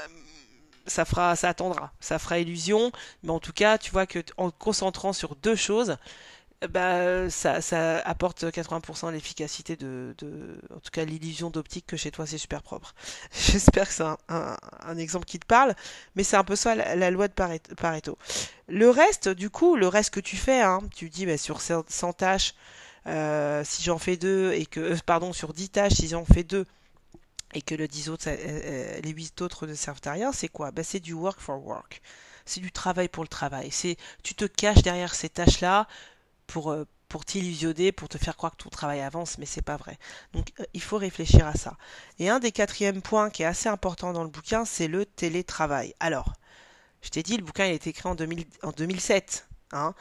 ça 0.86 1.06
fera 1.06 1.36
ça 1.36 1.50
attendra, 1.50 1.92
ça 2.00 2.20
fera 2.20 2.40
illusion, 2.40 2.92
mais 3.24 3.32
en 3.32 3.40
tout 3.40 3.54
cas, 3.54 3.78
tu 3.78 3.92
vois 3.92 4.06
que 4.06 4.20
en 4.38 4.52
te 4.52 4.58
concentrant 4.58 5.14
sur 5.14 5.36
deux 5.36 5.56
choses, 5.56 5.98
bah, 6.70 7.30
ça, 7.30 7.62
ça 7.62 8.00
apporte 8.00 8.44
80% 8.44 9.12
l'efficacité 9.12 9.76
de, 9.76 10.16
de, 10.18 10.60
en 10.76 10.80
tout 10.80 10.90
cas 10.92 11.06
l'illusion 11.06 11.52
d'optique 11.52 11.86
que 11.86 11.98
chez 11.98 12.10
toi 12.10 12.26
c'est 12.26 12.40
super 12.40 12.64
propre. 12.64 12.96
J'espère 13.32 13.88
que 13.88 13.94
c'est 13.94 14.04
un, 14.04 14.18
un, 14.28 14.98
exemple 14.98 15.26
qui 15.26 15.38
te 15.38 15.46
parle, 15.46 15.76
mais 16.16 16.24
c'est 16.24 16.36
un 16.36 16.44
peu 16.44 16.56
ça 16.56 16.74
la, 16.74 17.12
loi 17.12 17.28
de 17.28 17.34
Pareto. 17.34 18.18
Le 18.68 18.90
reste, 18.90 19.30
du 19.30 19.52
coup, 19.52 19.76
le 19.76 19.88
reste 19.88 20.10
que 20.10 20.20
tu 20.20 20.36
fais, 20.36 20.62
hein, 20.62 20.80
tu 20.96 21.10
dis 21.10 21.28
bah, 21.28 21.38
sur 21.38 21.62
100 21.62 22.14
tâches, 22.14 22.56
euh, 23.06 23.64
si 23.64 23.84
j'en 23.84 24.00
fais 24.00 24.18
deux 24.18 24.52
et 24.54 24.66
que, 24.66 24.80
euh, 24.80 24.98
pardon, 25.06 25.34
sur 25.34 25.54
10 25.54 25.70
tâches, 25.70 25.94
si 25.94 26.08
j'en 26.08 26.26
fais 26.26 26.44
deux 26.44 26.66
et 27.54 27.62
que 27.62 27.76
le 27.76 27.88
10 27.88 28.10
autres, 28.10 28.30
les 28.30 29.12
8 29.12 29.42
autres 29.42 29.68
ne 29.68 29.76
servent 29.76 30.02
à 30.06 30.12
rien, 30.12 30.32
c'est 30.32 30.50
quoi? 30.50 30.72
Ben, 30.72 30.84
C'est 30.84 31.00
du 31.00 31.14
work 31.14 31.40
for 31.40 31.64
work. 31.66 32.02
C'est 32.46 32.62
du 32.62 32.72
travail 32.72 33.10
pour 33.10 33.24
le 33.24 33.30
travail. 33.30 33.70
C'est 33.72 33.98
tu 34.24 34.34
te 34.34 34.46
caches 34.46 34.82
derrière 34.82 35.14
ces 35.16 35.30
tâches-là 35.30 35.88
pour, 36.48 36.76
pour 37.10 37.26
t'illusionner, 37.26 37.92
pour 37.92 38.10
te 38.10 38.18
faire 38.18 38.36
croire 38.36 38.56
que 38.56 38.64
ton 38.64 38.70
travail 38.70 39.02
avance, 39.02 39.38
mais 39.38 39.46
c'est 39.46 39.62
pas 39.62 39.78
vrai. 39.78 39.98
Donc 40.34 40.52
il 40.74 40.82
faut 40.82 40.98
réfléchir 40.98 41.46
à 41.46 41.54
ça. 41.54 41.78
Et 42.20 42.30
un 42.30 42.40
des 42.40 42.52
quatrièmes 42.52 43.02
points 43.02 43.30
qui 43.30 43.44
est 43.44 43.46
assez 43.46 43.70
important 43.70 44.14
dans 44.14 44.24
le 44.24 44.30
bouquin, 44.30 44.66
c'est 44.66 44.88
le 44.88 45.06
télétravail. 45.06 45.94
Alors, 46.00 46.34
je 47.02 47.10
t'ai 47.10 47.24
dit, 47.24 47.38
le 47.38 47.44
bouquin 47.44 47.66
a 47.66 47.68
été 47.68 47.92
écrit 47.92 48.10
en, 48.10 48.16
2007. 48.16 49.48
Hein. 49.72 49.94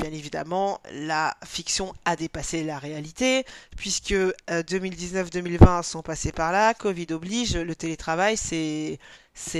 Bien 0.00 0.12
évidemment, 0.12 0.80
la 0.92 1.36
fiction 1.44 1.94
a 2.04 2.16
dépassé 2.16 2.64
la 2.64 2.78
réalité, 2.78 3.44
puisque 3.76 4.12
2019-2020 4.48 5.78
euh, 5.78 5.82
sont 5.82 6.02
passés 6.02 6.32
par 6.32 6.52
là, 6.52 6.74
Covid 6.74 7.06
oblige, 7.10 7.56
le 7.56 7.74
télétravail, 7.74 8.36
c'est 8.36 8.98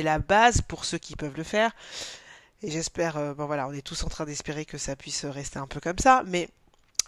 la 0.03 0.19
base 0.19 0.61
pour 0.63 0.85
ceux 0.85 0.99
qui 0.99 1.17
peuvent 1.17 1.37
le 1.37 1.45
faire. 1.45 1.73
Et 2.63 2.71
j'espère, 2.71 3.17
euh, 3.17 3.35
bon 3.35 3.47
voilà, 3.47 3.69
on 3.69 3.73
est 3.73 3.87
tous 3.87 4.03
en 4.05 4.09
train 4.09 4.25
d'espérer 4.25 4.65
que 4.65 4.79
ça 4.79 4.97
puisse 4.97 5.25
rester 5.25 5.59
un 5.59 5.69
peu 5.69 5.79
comme 5.81 5.99
ça, 5.99 6.23
mais 6.27 6.49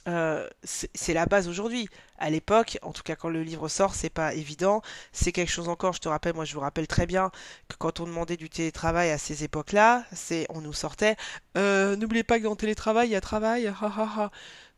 euh, 0.09 0.49
c'est 0.65 1.13
la 1.13 1.27
base 1.27 1.49
aujourd'hui. 1.49 1.89
À 2.19 2.31
l'époque, 2.31 2.79
en 2.83 2.93
tout 2.93 3.03
cas 3.03 3.17
quand 3.17 3.29
le 3.29 3.43
livre 3.43 3.69
sort, 3.69 3.95
c'est 3.95 4.11
pas 4.11 4.35
évident. 4.35 4.83
C'est 5.13 5.33
quelque 5.33 5.51
chose 5.51 5.69
encore. 5.69 5.93
Je 5.93 6.01
te 6.01 6.09
rappelle, 6.09 6.35
moi 6.35 6.45
je 6.45 6.55
vous 6.55 6.61
rappelle 6.61 6.87
très 6.87 7.07
bien 7.07 7.31
que 7.69 7.77
quand 7.77 8.01
on 8.01 8.05
demandait 8.05 8.37
du 8.37 8.49
télétravail 8.49 9.11
à 9.11 9.19
ces 9.19 9.45
époques-là, 9.45 10.05
c'est 10.13 10.47
on 10.51 10.61
nous 10.61 10.73
sortait. 10.73 11.17
Euh, 11.57 11.97
n'oubliez 11.97 12.25
pas 12.25 12.39
que 12.39 12.45
dans 12.45 12.51
le 12.51 12.57
télétravail, 12.57 13.09
il 13.09 13.13
y 13.13 13.17
a 13.17 13.21
travail. 13.21 13.73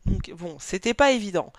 Donc 0.05 0.31
bon, 0.31 0.57
c'était 0.59 0.93
pas 0.93 1.11
évident. 1.11 1.53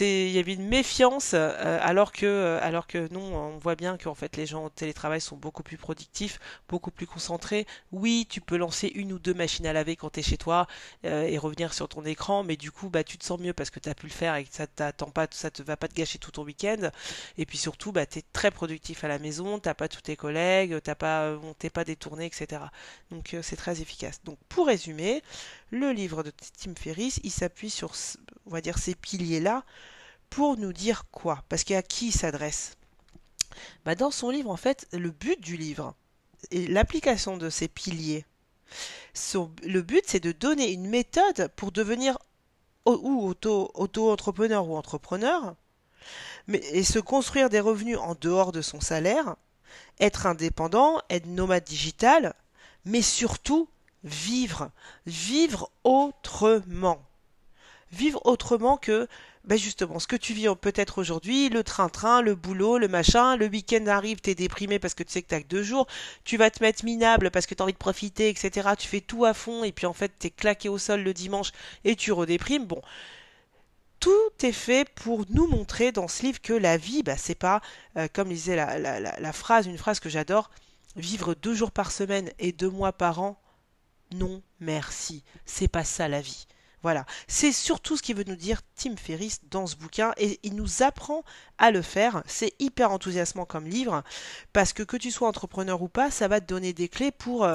Il 0.00 0.30
y 0.30 0.38
avait 0.38 0.54
une 0.54 0.68
méfiance, 0.68 1.32
euh, 1.34 1.78
alors 1.82 2.12
que, 2.12 2.26
euh, 2.26 2.60
alors 2.62 2.86
que 2.86 3.12
non, 3.12 3.34
on 3.34 3.58
voit 3.58 3.74
bien 3.74 3.98
qu'en 3.98 4.14
fait 4.14 4.36
les 4.36 4.46
gens 4.46 4.66
au 4.66 4.68
télétravail 4.68 5.20
sont 5.20 5.36
beaucoup 5.36 5.64
plus 5.64 5.76
productifs, 5.76 6.38
beaucoup 6.68 6.92
plus 6.92 7.08
concentrés. 7.08 7.66
Oui, 7.90 8.26
tu 8.30 8.40
peux 8.40 8.56
lancer 8.56 8.92
une 8.94 9.12
ou 9.12 9.18
deux 9.18 9.34
machines 9.34 9.66
à 9.66 9.72
laver 9.72 9.96
quand 9.96 10.10
tu 10.10 10.20
es 10.20 10.22
chez 10.22 10.36
toi 10.36 10.68
euh, 11.06 11.24
et 11.24 11.38
revenir 11.38 11.74
sur 11.74 11.88
ton 11.88 12.04
écran, 12.04 12.44
mais 12.44 12.56
du 12.56 12.70
coup, 12.70 12.88
bah 12.88 13.02
tu 13.02 13.18
te 13.18 13.24
sens 13.24 13.40
mieux 13.40 13.52
parce 13.52 13.70
que 13.70 13.80
tu 13.80 13.88
as 13.88 13.94
pu 13.96 14.06
le 14.06 14.12
faire 14.12 14.36
et 14.36 14.44
que 14.44 14.54
ça 14.54 14.68
t'attend 14.68 15.10
pas, 15.10 15.26
ça 15.32 15.50
te 15.50 15.62
va 15.64 15.76
pas 15.76 15.88
te 15.88 15.94
gâcher 15.94 16.18
tout 16.18 16.30
ton 16.30 16.44
week-end. 16.44 16.90
Et 17.36 17.46
puis 17.46 17.58
surtout, 17.58 17.90
bah 17.90 18.02
es 18.02 18.22
très 18.32 18.52
productif 18.52 19.02
à 19.02 19.08
la 19.08 19.18
maison, 19.18 19.58
t'as 19.58 19.74
pas 19.74 19.88
tous 19.88 20.02
tes 20.02 20.14
collègues, 20.16 20.80
t'as 20.84 20.94
pas, 20.94 21.36
t'es 21.58 21.70
pas 21.70 21.82
détourné, 21.84 22.26
etc. 22.26 22.62
Donc 23.10 23.34
c'est 23.42 23.56
très 23.56 23.80
efficace. 23.80 24.20
Donc 24.24 24.38
pour 24.48 24.66
résumer, 24.68 25.22
le 25.70 25.92
livre 25.92 26.22
de 26.22 26.32
Tim 26.56 26.74
Ferriss, 26.74 27.20
il 27.24 27.30
s'appuie 27.30 27.70
sur, 27.70 27.92
on 28.46 28.50
va 28.50 28.60
dire, 28.60 28.78
ces 28.78 28.94
piliers-là 28.94 29.64
pour 30.30 30.56
nous 30.56 30.72
dire 30.72 31.04
quoi 31.10 31.44
Parce 31.48 31.64
qu'à 31.64 31.82
qui 31.82 32.08
il 32.08 32.12
s'adresse. 32.12 32.76
Bah 33.84 33.94
Dans 33.94 34.10
son 34.10 34.30
livre, 34.30 34.50
en 34.50 34.56
fait, 34.56 34.86
le 34.92 35.10
but 35.10 35.40
du 35.40 35.56
livre 35.56 35.94
et 36.50 36.66
l'application 36.66 37.36
de 37.36 37.50
ces 37.50 37.68
piliers, 37.68 38.24
le 39.64 39.80
but, 39.80 40.04
c'est 40.06 40.20
de 40.20 40.32
donner 40.32 40.70
une 40.72 40.88
méthode 40.88 41.50
pour 41.56 41.72
devenir 41.72 42.18
ou 42.86 43.34
auto-entrepreneur 43.74 44.66
ou 44.66 44.76
entrepreneur, 44.76 45.54
mais, 46.46 46.58
et 46.72 46.84
se 46.84 46.98
construire 46.98 47.50
des 47.50 47.60
revenus 47.60 47.98
en 47.98 48.14
dehors 48.14 48.52
de 48.52 48.62
son 48.62 48.80
salaire, 48.80 49.36
être 50.00 50.26
indépendant, 50.26 51.00
être 51.10 51.26
nomade 51.26 51.64
digital, 51.64 52.34
mais 52.84 53.02
surtout 53.02 53.68
vivre, 54.04 54.70
vivre 55.06 55.70
autrement. 55.84 57.02
Vivre 57.90 58.20
autrement 58.26 58.76
que 58.76 59.08
ben 59.44 59.58
justement 59.58 59.98
ce 59.98 60.06
que 60.06 60.16
tu 60.16 60.34
vis 60.34 60.46
peut-être 60.60 60.98
aujourd'hui, 60.98 61.48
le 61.48 61.64
train-train, 61.64 62.20
le 62.20 62.34
boulot, 62.34 62.76
le 62.76 62.86
machin, 62.86 63.36
le 63.36 63.46
week-end 63.46 63.86
arrive, 63.86 64.20
t'es 64.20 64.34
déprimé 64.34 64.78
parce 64.78 64.94
que 64.94 65.02
tu 65.02 65.10
sais 65.10 65.22
que 65.22 65.28
t'as 65.28 65.40
que 65.40 65.46
deux 65.46 65.62
jours, 65.62 65.86
tu 66.24 66.36
vas 66.36 66.50
te 66.50 66.62
mettre 66.62 66.84
minable 66.84 67.30
parce 67.30 67.46
que 67.46 67.54
t'as 67.54 67.64
envie 67.64 67.72
de 67.72 67.78
profiter, 67.78 68.28
etc. 68.28 68.68
Tu 68.78 68.86
fais 68.86 69.00
tout 69.00 69.24
à 69.24 69.32
fond 69.32 69.64
et 69.64 69.72
puis 69.72 69.86
en 69.86 69.94
fait 69.94 70.12
t'es 70.18 70.30
claqué 70.30 70.68
au 70.68 70.76
sol 70.76 71.02
le 71.02 71.14
dimanche 71.14 71.52
et 71.84 71.96
tu 71.96 72.12
redéprimes. 72.12 72.66
Bon, 72.66 72.82
tout 74.00 74.10
est 74.42 74.52
fait 74.52 74.88
pour 74.94 75.24
nous 75.30 75.46
montrer 75.46 75.92
dans 75.92 76.08
ce 76.08 76.22
livre 76.22 76.40
que 76.40 76.52
la 76.52 76.76
vie, 76.76 77.02
bah, 77.02 77.16
c'est 77.16 77.34
pas, 77.34 77.60
euh, 77.96 78.06
comme 78.12 78.28
disait 78.28 78.56
la, 78.56 79.32
phrase, 79.32 79.66
une 79.66 79.78
phrase 79.78 80.00
que 80.00 80.08
j'adore, 80.08 80.50
vivre 80.96 81.34
deux 81.34 81.54
jours 81.54 81.72
par 81.72 81.90
semaine 81.90 82.30
et 82.38 82.52
deux 82.52 82.70
mois 82.70 82.92
par 82.92 83.20
an, 83.20 83.40
non, 84.12 84.42
merci. 84.60 85.24
C'est 85.44 85.68
pas 85.68 85.84
ça 85.84 86.08
la 86.08 86.20
vie. 86.20 86.46
Voilà, 86.82 87.06
c'est 87.26 87.50
surtout 87.50 87.96
ce 87.96 88.02
qu'il 88.02 88.16
veut 88.16 88.24
nous 88.24 88.36
dire 88.36 88.60
Tim 88.76 88.96
Ferriss 88.96 89.40
dans 89.50 89.66
ce 89.66 89.74
bouquin 89.74 90.12
et 90.16 90.38
il 90.44 90.54
nous 90.54 90.82
apprend 90.82 91.24
à 91.58 91.72
le 91.72 91.82
faire. 91.82 92.22
C'est 92.26 92.54
hyper 92.60 92.92
enthousiasmant 92.92 93.46
comme 93.46 93.66
livre 93.66 94.04
parce 94.52 94.72
que 94.72 94.84
que 94.84 94.96
tu 94.96 95.10
sois 95.10 95.28
entrepreneur 95.28 95.82
ou 95.82 95.88
pas, 95.88 96.12
ça 96.12 96.28
va 96.28 96.40
te 96.40 96.46
donner 96.46 96.72
des 96.72 96.88
clés 96.88 97.10
pour, 97.10 97.44
euh, 97.44 97.52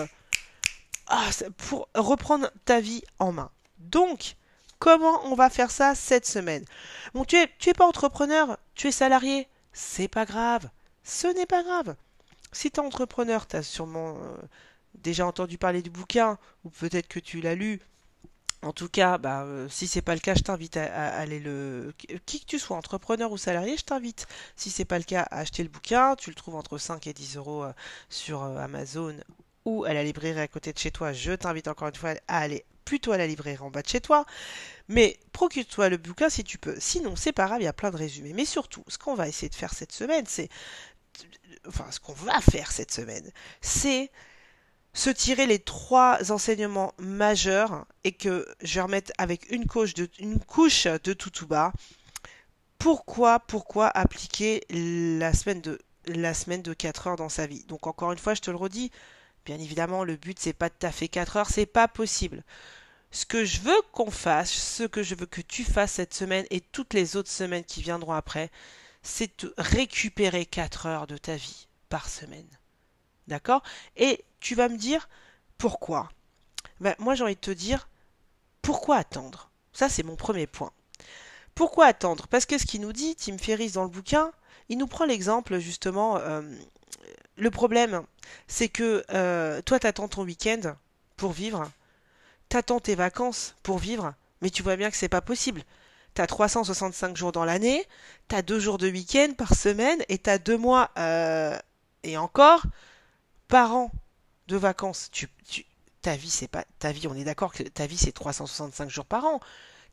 ah, 1.07 1.29
pour 1.57 1.88
reprendre 1.95 2.51
ta 2.65 2.81
vie 2.81 3.01
en 3.17 3.31
main. 3.31 3.50
Donc, 3.77 4.36
comment 4.77 5.25
on 5.25 5.36
va 5.36 5.50
faire 5.50 5.72
ça 5.72 5.95
cette 5.95 6.25
semaine? 6.25 6.65
Bon, 7.13 7.24
tu 7.24 7.38
es, 7.38 7.50
tu 7.60 7.69
es 7.69 7.74
pas 7.74 7.88
entrepreneur, 7.88 8.57
tu 8.75 8.88
es 8.88 8.91
salarié, 8.91 9.48
c'est 9.72 10.10
pas 10.10 10.25
grave. 10.25 10.69
Ce 11.03 11.27
n'est 11.27 11.45
pas 11.45 11.63
grave. 11.63 11.95
Si 12.51 12.72
tu 12.72 12.79
es 12.79 12.83
entrepreneur, 12.83 13.48
tu 13.48 13.55
as 13.55 13.63
sûrement 13.63 14.17
euh, 14.17 14.38
déjà 14.95 15.25
entendu 15.25 15.57
parler 15.57 15.81
du 15.81 15.89
bouquin, 15.89 16.38
ou 16.63 16.69
peut-être 16.69 17.07
que 17.07 17.19
tu 17.19 17.41
l'as 17.41 17.55
lu. 17.55 17.79
En 18.63 18.71
tout 18.71 18.88
cas, 18.88 19.17
bah, 19.17 19.43
euh, 19.43 19.67
si 19.69 19.88
c'est 19.88 20.01
pas 20.01 20.13
le 20.13 20.21
cas, 20.21 20.35
je 20.35 20.41
t'invite 20.41 20.77
à, 20.77 21.09
aller 21.09 21.39
le. 21.39 21.93
Qui 22.25 22.39
que 22.39 22.45
tu 22.45 22.59
sois, 22.59 22.77
entrepreneur 22.77 23.31
ou 23.31 23.38
salarié, 23.38 23.75
je 23.75 23.83
t'invite. 23.83 24.25
Si 24.55 24.69
c'est 24.69 24.85
pas 24.85 24.97
le 24.97 25.03
cas, 25.03 25.23
à 25.31 25.39
acheter 25.39 25.63
le 25.63 25.69
bouquin. 25.69 26.15
Tu 26.15 26.29
le 26.29 26.35
trouves 26.35 26.55
entre 26.55 26.77
5 26.77 27.05
et 27.07 27.13
10 27.13 27.35
euros 27.38 27.63
euh, 27.63 27.73
sur 28.09 28.43
euh, 28.43 28.57
Amazon 28.57 29.15
ou 29.65 29.83
à 29.85 29.93
la 29.93 30.03
librairie 30.03 30.39
à 30.39 30.47
côté 30.47 30.71
de 30.71 30.77
chez 30.77 30.91
toi. 30.91 31.12
Je 31.12 31.33
t'invite 31.33 31.67
encore 31.67 31.89
une 31.89 31.95
fois 31.95 32.13
à 32.27 32.39
aller 32.39 32.65
plutôt 32.85 33.12
à 33.12 33.17
la 33.17 33.27
librairie 33.27 33.62
en 33.62 33.69
bas 33.69 33.81
de 33.81 33.88
chez 33.88 34.01
toi. 34.01 34.25
Mais 34.88 35.19
procure-toi 35.33 35.89
le 35.89 35.97
bouquin 35.97 36.29
si 36.29 36.43
tu 36.43 36.57
peux. 36.57 36.75
Sinon, 36.79 37.15
c'est 37.15 37.33
pas 37.33 37.47
grave, 37.47 37.62
il 37.62 37.65
y 37.65 37.67
a 37.67 37.73
plein 37.73 37.91
de 37.91 37.97
résumés. 37.97 38.33
Mais 38.33 38.45
surtout, 38.45 38.83
ce 38.88 38.97
qu'on 38.97 39.15
va 39.15 39.27
essayer 39.27 39.50
de 39.50 39.55
faire 39.55 39.73
cette 39.73 39.91
semaine, 39.91 40.25
c'est. 40.27 40.50
Enfin, 41.67 41.85
ce 41.91 42.00
qu'on 42.00 42.13
va 42.13 42.39
faire 42.41 42.71
cette 42.71 42.91
semaine, 42.91 43.29
c'est 43.62 44.09
se 44.93 45.09
tirer 45.09 45.47
les 45.47 45.59
trois 45.59 46.31
enseignements 46.31 46.93
majeurs 47.00 47.85
et 48.03 48.12
que 48.12 48.47
je 48.62 48.75
vais 48.75 48.81
remettre 48.81 49.12
avec 49.17 49.51
une 49.51 49.65
couche 49.65 49.93
de, 49.93 50.09
une 50.19 50.39
couche 50.39 50.85
de 50.85 51.45
bas. 51.45 51.73
Pourquoi, 52.77 53.39
pourquoi 53.39 53.88
appliquer 53.88 54.63
la 54.69 55.33
semaine 55.33 55.62
de 55.62 55.79
la 56.05 56.33
semaine 56.33 56.62
de 56.62 56.73
4 56.73 57.07
heures 57.07 57.15
dans 57.15 57.29
sa 57.29 57.47
vie? 57.47 57.63
Donc 57.65 57.88
encore 57.88 58.12
une 58.12 58.19
fois, 58.19 58.33
je 58.33 58.41
te 58.41 58.51
le 58.51 58.57
redis, 58.57 58.91
bien 59.45 59.57
évidemment, 59.57 60.03
le 60.03 60.15
but 60.15 60.38
c'est 60.39 60.53
pas 60.53 60.69
de 60.69 60.75
taffer 60.77 61.07
4 61.07 61.38
heures, 61.38 61.50
c'est 61.50 61.65
pas 61.65 61.88
possible. 61.88 62.43
Ce 63.12 63.25
que 63.25 63.45
je 63.45 63.62
veux 63.62 63.81
qu'on 63.93 64.12
fasse, 64.12 64.51
ce 64.51 64.83
que 64.83 65.01
je 65.01 65.15
veux 65.15 65.25
que 65.27 65.41
tu 65.41 65.63
fasses 65.63 65.93
cette 65.93 66.13
semaine 66.13 66.45
et 66.50 66.62
toutes 66.62 66.93
les 66.93 67.15
autres 67.15 67.31
semaines 67.31 67.63
qui 67.63 67.81
viendront 67.81 68.13
après, 68.13 68.51
c'est 69.01 69.43
de 69.43 69.53
récupérer 69.57 70.45
4 70.45 70.85
heures 70.88 71.07
de 71.07 71.17
ta 71.17 71.35
vie 71.35 71.67
par 71.89 72.09
semaine. 72.09 72.50
D'accord? 73.27 73.63
Et 73.95 74.25
tu 74.43 74.55
vas 74.55 74.69
me 74.69 74.77
dire 74.77 75.09
pourquoi 75.57 76.09
ben, 76.81 76.93
Moi, 77.00 77.15
j'ai 77.15 77.23
envie 77.23 77.35
de 77.35 77.39
te 77.39 77.51
dire 77.51 77.89
pourquoi 78.62 78.97
attendre? 78.97 79.50
Ça, 79.71 79.89
c'est 79.89 80.03
mon 80.03 80.15
premier 80.15 80.45
point. 80.45 80.71
Pourquoi 81.55 81.88
attendre? 81.88 82.27
Parce 82.27 82.45
que 82.45 82.57
ce 82.57 82.65
qu'il 82.65 82.81
nous 82.81 82.93
dit, 82.93 83.15
Tim 83.15 83.38
Ferriss, 83.38 83.73
dans 83.73 83.83
le 83.83 83.89
bouquin, 83.89 84.31
il 84.69 84.77
nous 84.77 84.88
prend 84.88 85.05
l'exemple, 85.05 85.59
justement. 85.59 86.17
Euh, 86.17 86.41
le 87.38 87.50
problème, 87.50 88.03
c'est 88.47 88.69
que 88.69 89.03
euh, 89.12 89.62
toi, 89.62 89.79
t'attends 89.79 90.07
ton 90.07 90.23
week-end 90.23 90.75
pour 91.15 91.31
vivre. 91.31 91.69
T'attends 92.50 92.79
tes 92.79 92.95
vacances 92.95 93.55
pour 93.63 93.79
vivre. 93.79 94.13
Mais 94.41 94.50
tu 94.50 94.62
vois 94.62 94.75
bien 94.75 94.91
que 94.91 94.97
c'est 94.97 95.09
pas 95.09 95.21
possible. 95.21 95.63
T'as 96.13 96.27
365 96.27 97.17
jours 97.17 97.31
dans 97.31 97.45
l'année, 97.45 97.88
t'as 98.27 98.43
deux 98.43 98.59
jours 98.59 98.77
de 98.77 98.89
week-end 98.89 99.33
par 99.35 99.55
semaine 99.55 100.03
et 100.09 100.19
t'as 100.19 100.38
deux 100.38 100.57
mois 100.57 100.91
euh, 101.00 101.57
et 102.03 102.17
encore 102.17 102.62
par 103.47 103.73
an 103.75 103.91
de 104.47 104.57
vacances. 104.57 105.09
Tu, 105.12 105.29
ta 106.01 106.15
vie, 106.15 106.29
c'est 106.29 106.47
pas 106.47 106.65
ta 106.79 106.91
vie. 106.91 107.07
On 107.07 107.15
est 107.15 107.23
d'accord 107.23 107.53
que 107.53 107.63
ta 107.63 107.88
vie 107.88 107.97
c'est 107.97 108.12
365 108.12 108.89
jours 108.89 109.05
par 109.05 109.25
an. 109.25 109.39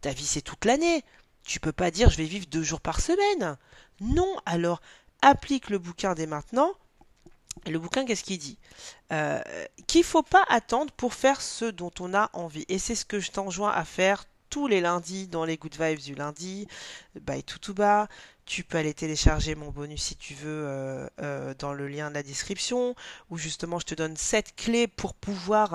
Ta 0.00 0.12
vie 0.12 0.26
c'est 0.26 0.42
toute 0.42 0.64
l'année. 0.64 1.04
Tu 1.44 1.60
peux 1.60 1.72
pas 1.72 1.90
dire 1.90 2.10
je 2.10 2.16
vais 2.16 2.24
vivre 2.24 2.46
deux 2.46 2.62
jours 2.62 2.80
par 2.80 3.00
semaine. 3.00 3.56
Non. 4.00 4.36
Alors 4.46 4.80
applique 5.22 5.70
le 5.70 5.78
bouquin 5.78 6.14
dès 6.14 6.26
maintenant. 6.26 6.72
Le 7.66 7.78
bouquin, 7.78 8.04
qu'est-ce 8.06 8.24
qu'il 8.24 8.38
dit? 8.38 8.58
Euh, 9.12 9.40
Qu'il 9.86 10.04
faut 10.04 10.22
pas 10.22 10.44
attendre 10.48 10.92
pour 10.92 11.14
faire 11.14 11.40
ce 11.40 11.66
dont 11.66 11.90
on 12.00 12.14
a 12.14 12.30
envie. 12.32 12.64
Et 12.68 12.78
c'est 12.78 12.94
ce 12.94 13.04
que 13.04 13.20
je 13.20 13.30
t'enjoins 13.30 13.70
à 13.72 13.84
faire 13.84 14.24
tous 14.48 14.66
les 14.66 14.80
lundis 14.80 15.28
dans 15.28 15.44
les 15.44 15.56
Good 15.56 15.76
Vibes 15.80 16.00
du 16.00 16.14
lundi, 16.14 16.66
by 17.20 17.42
Tutuba 17.44 18.08
Tu 18.50 18.64
peux 18.64 18.78
aller 18.78 18.94
télécharger 18.94 19.54
mon 19.54 19.70
bonus 19.70 20.02
si 20.02 20.16
tu 20.16 20.34
veux 20.34 20.66
euh, 20.66 21.06
euh, 21.22 21.54
dans 21.56 21.72
le 21.72 21.86
lien 21.86 22.08
de 22.08 22.16
la 22.16 22.24
description, 22.24 22.96
où 23.30 23.38
justement 23.38 23.78
je 23.78 23.86
te 23.86 23.94
donne 23.94 24.16
7 24.16 24.56
clés 24.56 24.88
pour 24.88 25.14
pouvoir 25.14 25.74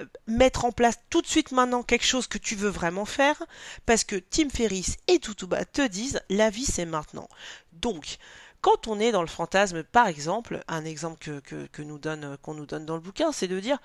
euh, 0.00 0.04
mettre 0.26 0.64
en 0.64 0.72
place 0.72 0.98
tout 1.08 1.22
de 1.22 1.28
suite 1.28 1.52
maintenant 1.52 1.84
quelque 1.84 2.04
chose 2.04 2.26
que 2.26 2.38
tu 2.38 2.56
veux 2.56 2.68
vraiment 2.68 3.04
faire, 3.04 3.40
parce 3.86 4.02
que 4.02 4.16
Tim 4.16 4.50
Ferriss 4.50 4.96
et 5.06 5.20
Toutouba 5.20 5.64
te 5.64 5.86
disent 5.86 6.20
la 6.28 6.50
vie 6.50 6.64
c'est 6.64 6.84
maintenant. 6.84 7.28
Donc, 7.74 8.16
quand 8.60 8.88
on 8.88 8.98
est 8.98 9.12
dans 9.12 9.22
le 9.22 9.28
fantasme, 9.28 9.84
par 9.84 10.08
exemple, 10.08 10.64
un 10.66 10.84
exemple 10.84 11.40
que, 11.42 11.82
nous 11.82 12.00
qu'on 12.42 12.54
nous 12.54 12.66
donne 12.66 12.86
dans 12.86 12.96
le 12.96 13.00
bouquin, 13.00 13.30
c'est 13.30 13.46
de 13.46 13.60
dire 13.60 13.78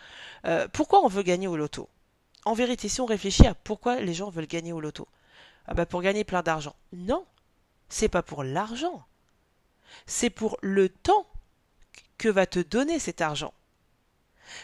pourquoi 0.73 1.05
on 1.05 1.09
veut 1.09 1.21
gagner 1.21 1.47
au 1.47 1.57
loto? 1.57 1.89
En 2.45 2.55
vérité, 2.55 2.89
si 2.89 3.01
on 3.01 3.05
réfléchit 3.05 3.45
à 3.45 3.53
pourquoi 3.53 3.99
les 3.99 4.15
gens 4.15 4.31
veulent 4.31 4.47
gagner 4.47 4.73
au 4.73 4.81
loto, 4.81 5.07
ah 5.67 5.75
bah 5.75 5.85
pour 5.85 6.01
gagner 6.01 6.23
plein 6.23 6.41
d'argent. 6.41 6.75
Non, 6.91 7.23
c'est 7.91 8.09
pas 8.09 8.23
pour 8.23 8.43
l'argent. 8.43 9.05
C'est 10.07 10.29
pour 10.29 10.57
le 10.61 10.89
temps 10.89 11.27
que 12.17 12.29
va 12.29 12.45
te 12.45 12.59
donner 12.59 12.99
cet 12.99 13.21
argent. 13.21 13.53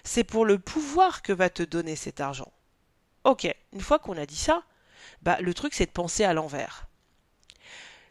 C'est 0.04 0.24
pour 0.24 0.46
le 0.46 0.60
pouvoir 0.60 1.22
que 1.22 1.34
va 1.34 1.50
te 1.50 1.64
donner 1.64 1.96
cet 1.96 2.22
argent. 2.22 2.52
Ok, 3.24 3.54
une 3.74 3.82
fois 3.82 4.00
qu'on 4.00 4.18
a 4.18 4.26
dit 4.26 4.38
ça, 4.38 4.64
bah 5.22 5.38
le 5.42 5.54
truc 5.54 5.74
c'est 5.74 5.86
de 5.86 5.92
penser 5.92 6.24
à 6.24 6.34
l'envers. 6.34 6.88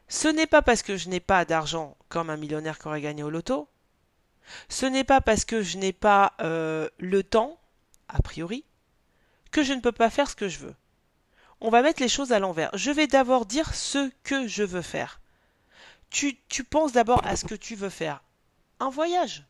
Ce 0.08 0.28
n'est 0.28 0.46
pas 0.46 0.62
parce 0.62 0.82
que 0.82 0.96
je 0.96 1.08
n'ai 1.08 1.20
pas 1.20 1.44
d'argent 1.44 1.96
comme 2.08 2.30
un 2.30 2.36
millionnaire 2.36 2.78
qui 2.78 2.86
aurait 2.86 3.00
gagné 3.00 3.22
au 3.22 3.30
loto. 3.30 3.68
Ce 4.68 4.86
n'est 4.86 5.04
pas 5.04 5.20
parce 5.20 5.44
que 5.44 5.62
je 5.62 5.78
n'ai 5.78 5.92
pas 5.92 6.34
euh, 6.40 6.88
le 6.98 7.24
temps, 7.24 7.58
a 8.08 8.22
priori, 8.22 8.64
que 9.50 9.64
je 9.64 9.72
ne 9.72 9.80
peux 9.80 9.92
pas 9.92 10.10
faire 10.10 10.30
ce 10.30 10.36
que 10.36 10.48
je 10.48 10.58
veux 10.58 10.76
on 11.60 11.70
va 11.70 11.82
mettre 11.82 12.02
les 12.02 12.08
choses 12.08 12.32
à 12.32 12.38
l'envers. 12.38 12.70
Je 12.74 12.90
vais 12.90 13.06
d'abord 13.06 13.46
dire 13.46 13.74
ce 13.74 14.10
que 14.22 14.46
je 14.46 14.62
veux 14.62 14.82
faire. 14.82 15.20
Tu, 16.10 16.36
penses 16.70 16.92
d'abord 16.92 17.24
à 17.26 17.36
ce 17.36 17.44
que 17.44 17.54
tu 17.54 17.74
veux 17.74 17.90
faire. 17.90 18.22
Un 18.80 18.90
voyage, 18.90 19.44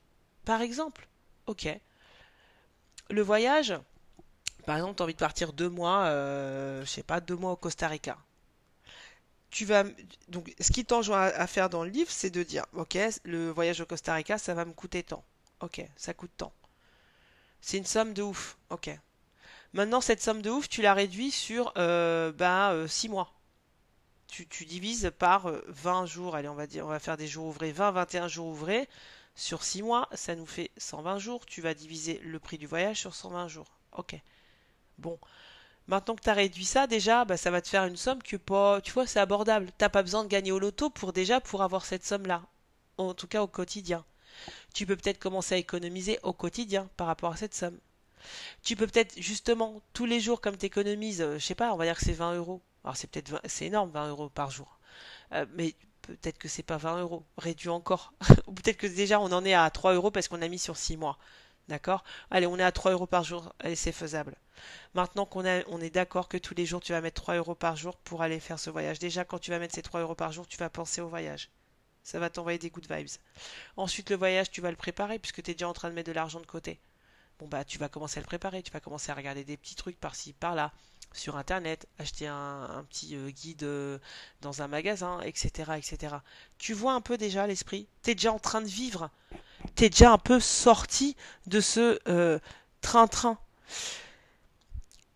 par 0.44 0.62
exemple. 0.62 1.08
Ok. 1.46 1.68
Le 3.10 3.22
voyage, 3.22 3.74
par 4.64 4.76
exemple, 4.76 4.96
tu 4.96 5.02
as 5.02 5.04
envie 5.04 5.14
de 5.14 5.18
partir 5.18 5.52
deux 5.52 5.68
mois, 5.68 6.06
euh, 6.06 6.80
je 6.84 6.86
sais 6.86 7.02
pas, 7.02 7.20
deux 7.20 7.36
mois 7.36 7.52
au 7.52 7.56
Costa 7.56 7.86
Rica. 7.86 8.18
Tu 9.50 9.64
vas, 9.64 9.84
donc, 10.28 10.52
ce 10.60 10.72
qui 10.72 10.84
t'enjoint 10.84 11.22
à 11.22 11.46
faire 11.46 11.70
dans 11.70 11.84
le 11.84 11.90
livre, 11.90 12.10
c'est 12.10 12.30
de 12.30 12.42
dire, 12.42 12.66
ok, 12.72 12.98
le 13.24 13.50
voyage 13.50 13.80
au 13.80 13.86
Costa 13.86 14.14
Rica, 14.14 14.38
ça 14.38 14.54
va 14.54 14.64
me 14.64 14.72
coûter 14.72 15.02
tant. 15.02 15.24
Ok, 15.60 15.82
ça 15.96 16.14
coûte 16.14 16.32
tant. 16.36 16.52
C'est 17.60 17.78
une 17.78 17.86
somme 17.86 18.12
de 18.12 18.22
ouf. 18.22 18.58
Ok, 18.70 18.90
Maintenant, 19.76 20.00
cette 20.00 20.22
somme 20.22 20.40
de 20.40 20.48
ouf, 20.48 20.70
tu 20.70 20.80
la 20.80 20.94
réduis 20.94 21.30
sur 21.30 21.70
euh, 21.76 22.32
bah, 22.32 22.74
6 22.88 23.08
euh, 23.08 23.10
mois. 23.10 23.34
Tu, 24.26 24.64
divises 24.64 25.12
par 25.18 25.52
20 25.66 26.02
euh, 26.02 26.06
jours, 26.06 26.34
allez, 26.34 26.48
on 26.48 26.54
va 26.54 26.66
dire, 26.66 26.86
on 26.86 26.88
va 26.88 26.98
faire 26.98 27.18
des 27.18 27.26
jours 27.26 27.44
ouvrés, 27.44 27.72
20, 27.72 27.90
21 27.90 28.26
jours 28.26 28.46
ouvrés. 28.46 28.88
Sur 29.34 29.62
6 29.62 29.82
mois, 29.82 30.08
ça 30.14 30.34
nous 30.34 30.46
fait 30.46 30.70
120 30.78 31.18
jours. 31.18 31.44
Tu 31.44 31.60
vas 31.60 31.74
diviser 31.74 32.22
le 32.24 32.38
prix 32.38 32.56
du 32.56 32.66
voyage 32.66 33.00
sur 33.00 33.14
120 33.14 33.48
jours. 33.48 33.66
Ok. 33.92 34.18
Bon. 34.96 35.18
Maintenant 35.88 36.16
que 36.16 36.22
tu 36.22 36.30
as 36.30 36.34
réduit 36.34 36.64
ça, 36.64 36.86
déjà, 36.86 37.26
bah, 37.26 37.36
ça 37.36 37.50
va 37.50 37.60
te 37.60 37.68
faire 37.68 37.84
une 37.84 37.98
somme 37.98 38.22
que 38.22 38.38
pas, 38.38 38.80
tu 38.80 38.92
vois, 38.92 39.06
c'est 39.06 39.20
abordable. 39.20 39.68
T'as 39.76 39.90
pas 39.90 40.02
besoin 40.02 40.24
de 40.24 40.28
gagner 40.28 40.52
au 40.52 40.58
loto 40.58 40.88
pour 40.88 41.12
déjà 41.12 41.38
pour 41.42 41.62
avoir 41.62 41.84
cette 41.84 42.06
somme-là. 42.06 42.40
En 42.96 43.12
tout 43.12 43.26
cas 43.26 43.42
au 43.42 43.46
quotidien. 43.46 44.06
Tu 44.72 44.86
peux 44.86 44.96
peut-être 44.96 45.18
commencer 45.18 45.54
à 45.54 45.58
économiser 45.58 46.18
au 46.22 46.32
quotidien 46.32 46.88
par 46.96 47.08
rapport 47.08 47.34
à 47.34 47.36
cette 47.36 47.54
somme. 47.54 47.78
Tu 48.62 48.76
peux 48.76 48.86
peut-être 48.86 49.20
justement 49.20 49.82
tous 49.92 50.06
les 50.06 50.20
jours, 50.20 50.40
comme 50.40 50.56
tu 50.56 50.66
économises, 50.66 51.20
euh, 51.22 51.38
je 51.38 51.44
sais 51.44 51.54
pas, 51.54 51.72
on 51.72 51.76
va 51.76 51.84
dire 51.84 51.96
que 51.96 52.04
c'est 52.04 52.12
20 52.12 52.36
euros. 52.36 52.62
Alors 52.84 52.96
c'est 52.96 53.08
peut-être 53.08 53.40
c'est 53.46 53.66
énorme 53.66 53.90
20 53.90 54.10
euros 54.10 54.28
par 54.28 54.50
jour. 54.50 54.78
Euh, 55.32 55.46
mais 55.54 55.74
peut-être 56.02 56.38
que 56.38 56.48
c'est 56.48 56.62
pas 56.62 56.76
20 56.76 57.00
euros, 57.00 57.24
réduit 57.38 57.68
encore. 57.68 58.12
Ou 58.46 58.52
peut-être 58.52 58.76
que 58.76 58.86
déjà 58.86 59.20
on 59.20 59.32
en 59.32 59.44
est 59.44 59.54
à 59.54 59.68
3 59.70 59.94
euros 59.94 60.10
parce 60.10 60.28
qu'on 60.28 60.42
a 60.42 60.48
mis 60.48 60.58
sur 60.58 60.76
6 60.76 60.96
mois. 60.96 61.18
D'accord? 61.68 62.04
Allez, 62.30 62.46
on 62.46 62.58
est 62.58 62.62
à 62.62 62.72
3 62.72 62.92
euros 62.92 63.06
par 63.06 63.24
jour. 63.24 63.52
Allez, 63.58 63.74
c'est 63.74 63.92
faisable. 63.92 64.36
Maintenant 64.94 65.26
qu'on 65.26 65.44
on 65.66 65.80
est 65.80 65.90
d'accord 65.90 66.28
que 66.28 66.38
tous 66.38 66.54
les 66.54 66.64
jours 66.64 66.80
tu 66.80 66.92
vas 66.92 67.00
mettre 67.00 67.20
3 67.22 67.34
euros 67.36 67.54
par 67.54 67.76
jour 67.76 67.96
pour 67.96 68.22
aller 68.22 68.40
faire 68.40 68.58
ce 68.58 68.70
voyage. 68.70 68.98
Déjà, 68.98 69.24
quand 69.24 69.38
tu 69.38 69.50
vas 69.50 69.58
mettre 69.58 69.74
ces 69.74 69.82
3 69.82 70.00
euros 70.00 70.14
par 70.14 70.32
jour, 70.32 70.46
tu 70.46 70.56
vas 70.56 70.70
penser 70.70 71.00
au 71.00 71.08
voyage. 71.08 71.50
Ça 72.04 72.20
va 72.20 72.30
t'envoyer 72.30 72.58
des 72.58 72.70
good 72.70 72.86
vibes. 72.88 73.08
Ensuite, 73.76 74.10
le 74.10 74.16
voyage, 74.16 74.50
tu 74.50 74.60
vas 74.60 74.70
le 74.70 74.76
préparer 74.76 75.18
puisque 75.18 75.42
tu 75.42 75.50
es 75.50 75.54
déjà 75.54 75.68
en 75.68 75.72
train 75.72 75.90
de 75.90 75.94
mettre 75.94 76.08
de 76.08 76.14
l'argent 76.14 76.40
de 76.40 76.46
côté 76.46 76.78
bon 77.38 77.48
bah 77.48 77.64
tu 77.64 77.78
vas 77.78 77.88
commencer 77.88 78.18
à 78.18 78.22
le 78.22 78.26
préparer, 78.26 78.62
tu 78.62 78.72
vas 78.72 78.80
commencer 78.80 79.10
à 79.10 79.14
regarder 79.14 79.44
des 79.44 79.56
petits 79.56 79.74
trucs 79.74 79.98
par-ci, 79.98 80.32
par-là, 80.32 80.72
sur 81.12 81.36
internet, 81.36 81.86
acheter 81.98 82.26
un, 82.26 82.84
petit 82.88 83.16
euh, 83.16 83.30
guide 83.30 83.62
euh, 83.62 83.98
dans 84.42 84.62
un 84.62 84.68
magasin, 84.68 85.20
etc., 85.22 85.72
etc. 85.76 86.16
Tu 86.58 86.74
vois 86.74 86.92
un 86.92 87.00
peu 87.00 87.16
déjà 87.16 87.46
l'esprit, 87.46 87.88
tu 88.02 88.10
es 88.10 88.14
déjà 88.14 88.32
en 88.32 88.38
train 88.38 88.60
de 88.60 88.66
vivre, 88.66 89.10
tu 89.74 89.84
es 89.84 89.90
déjà 89.90 90.12
un 90.12 90.18
peu 90.18 90.40
sorti 90.40 91.16
de 91.46 91.60
ce 91.60 91.98
euh, 92.08 92.38
train-train. 92.80 93.38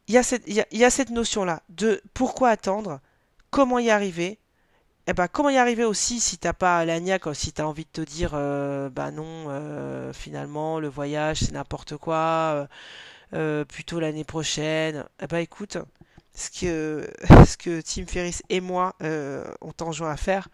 Il 0.09 0.15
y 0.15 0.85
a 0.85 0.91
cette 0.91 1.11
notion-là 1.11 1.63
de 1.69 2.03
pourquoi 2.15 2.49
attendre, 2.49 3.01
comment 3.51 3.79
y 3.79 3.91
arriver, 3.91 4.41
eh 5.11 5.13
ben, 5.13 5.27
comment 5.29 5.51
y 5.51 5.57
arriver 5.57 5.85
aussi 5.85 6.21
si 6.21 6.39
t'as 6.39 6.53
pas 6.53 6.85
la 6.85 7.01
si 7.35 7.53
t'as 7.53 7.65
envie 7.65 7.85
de 7.85 7.91
te 7.91 8.01
dire, 8.01 8.31
euh, 8.35 8.89
bah 8.91 9.11
non, 9.11 9.47
euh, 9.49 10.13
finalement, 10.13 10.79
le 10.79 10.89
voyage, 10.89 11.41
c'est 11.41 11.53
n'importe 11.53 11.97
quoi, 11.97 12.69
euh, 13.35 13.65
plutôt 13.65 13.99
l'année 13.99 14.23
prochaine. 14.25 15.05
Eh 15.21 15.27
ben, 15.27 15.39
écoute, 15.39 15.79
ce 16.33 16.51
que, 16.51 17.11
ce 17.47 17.57
que 17.57 17.81
Tim 17.81 18.07
Ferriss 18.07 18.43
et 18.51 18.61
moi 18.61 18.95
ont 19.01 19.75
enjoint 19.81 20.13
à 20.13 20.17
faire, 20.17 20.49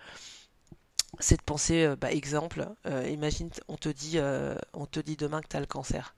c'est 1.18 1.36
de 1.36 1.42
penser, 1.42 1.94
bah, 2.00 2.10
exemple, 2.12 2.66
imagine, 3.08 3.50
on 3.68 3.76
te 3.76 3.90
dit, 3.90 4.18
on 4.72 4.86
te 4.86 5.00
dit 5.00 5.16
demain 5.16 5.42
que 5.42 5.48
t'as 5.48 5.60
le 5.60 5.66
cancer. 5.66 6.14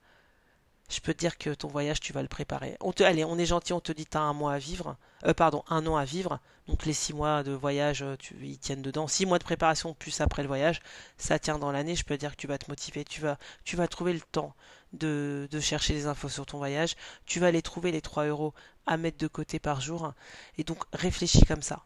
Je 0.89 0.99
peux 1.01 1.13
te 1.13 1.19
dire 1.19 1.37
que 1.37 1.51
ton 1.51 1.67
voyage, 1.67 1.99
tu 1.99 2.13
vas 2.13 2.21
le 2.21 2.27
préparer. 2.27 2.75
On 2.81 2.91
allez, 2.99 3.23
on 3.23 3.37
est 3.37 3.45
gentil, 3.45 3.73
on 3.73 3.79
te 3.79 3.91
dit 3.91 4.05
t'as 4.05 4.21
un 4.21 4.33
mois 4.33 4.53
à 4.53 4.57
vivre, 4.57 4.97
pardon, 5.37 5.63
un 5.69 5.85
an 5.85 5.95
à 5.95 6.05
vivre. 6.05 6.39
Donc 6.69 6.85
les 6.85 6.93
six 6.93 7.13
mois 7.13 7.41
de 7.41 7.51
voyage, 7.51 8.03
euh, 8.03 8.15
tu, 8.17 8.35
ils 8.43 8.59
tiennent 8.59 8.83
dedans. 8.83 9.07
Six 9.07 9.25
mois 9.25 9.39
de 9.39 9.43
préparation 9.43 9.95
plus 9.95 10.21
après 10.21 10.43
le 10.43 10.47
voyage, 10.47 10.81
ça 11.17 11.39
tient 11.39 11.57
dans 11.57 11.71
l'année. 11.71 11.95
Je 11.95 12.03
peux 12.03 12.15
dire 12.15 12.31
que 12.31 12.35
tu 12.35 12.45
vas 12.45 12.59
te 12.59 12.69
motiver. 12.69 13.03
Tu 13.03 13.21
vas, 13.21 13.87
trouver 13.87 14.13
le 14.13 14.21
temps 14.21 14.53
de, 14.93 15.47
chercher 15.59 15.93
les 15.93 16.05
infos 16.05 16.29
sur 16.29 16.45
ton 16.45 16.59
voyage. 16.59 16.95
Tu 17.25 17.39
vas 17.39 17.47
aller 17.47 17.63
trouver 17.63 17.91
les 17.91 18.01
3 18.01 18.25
euros 18.25 18.53
à 18.85 18.97
mettre 18.97 19.17
de 19.17 19.27
côté 19.27 19.57
par 19.57 19.81
jour. 19.81 20.13
Et 20.59 20.63
donc 20.63 20.83
réfléchis 20.93 21.43
comme 21.45 21.63
ça. 21.63 21.85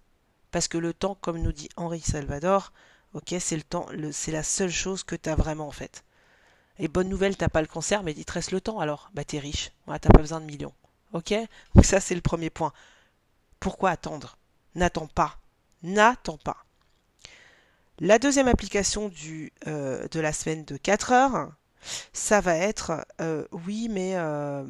Parce 0.52 0.68
que 0.68 0.78
le 0.78 0.94
temps, 0.94 1.16
comme 1.16 1.42
nous 1.42 1.54
dit 1.54 1.70
Henri 1.78 2.02
Salvador, 2.02 2.74
ok, 3.14 3.36
c'est 3.40 3.56
le 3.56 3.64
temps, 3.64 3.88
c'est 4.12 4.34
la 4.34 4.44
seule 4.44 4.70
chose 4.70 5.04
que 5.04 5.16
tu 5.16 5.30
as 5.30 5.36
vraiment 5.36 5.68
en 5.68 5.72
fait. 5.72 6.04
Et 6.80 6.88
bonne 6.88 7.10
nouvelle, 7.10 7.38
t'as 7.38 7.50
pas 7.50 7.62
le 7.62 7.68
cancer, 7.68 8.04
mais 8.04 8.14
il 8.18 8.26
te 8.26 8.34
reste 8.34 8.52
le 8.52 8.62
temps 8.62 8.80
alors. 8.80 9.10
Bah 9.14 9.24
t'es 9.24 9.40
riche. 9.40 9.72
T'as 9.88 10.00
pas 10.00 10.20
besoin 10.20 10.42
de 10.42 10.46
millions. 10.46 10.74
Ok? 11.14 11.34
Donc 11.76 11.86
ça 11.86 12.00
c'est 12.00 12.16
le 12.16 12.22
premier 12.22 12.50
point. 12.50 12.74
Pourquoi 13.60 13.92
attendre? 13.92 14.38
N'attends 14.76 15.08
pas. 15.08 15.38
N'attends 15.84 16.38
pas. 16.38 16.66
La 18.00 18.20
deuxième 18.20 18.48
application 18.48 19.12
euh, 19.68 20.08
de 20.08 20.20
la 20.20 20.34
semaine 20.34 20.66
de 20.66 20.78
4 20.78 21.12
heures, 21.12 21.52
ça 22.12 22.42
va 22.42 22.56
être 22.56 23.06
euh, 23.22 23.46
oui, 23.52 23.88
mais 23.90 24.14
euh, 24.16 24.64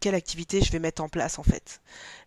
quelle 0.00 0.14
activité 0.14 0.60
je 0.60 0.70
vais 0.70 0.78
mettre 0.78 1.02
en 1.02 1.08
place 1.08 1.38
en 1.38 1.42
fait? 1.42 1.80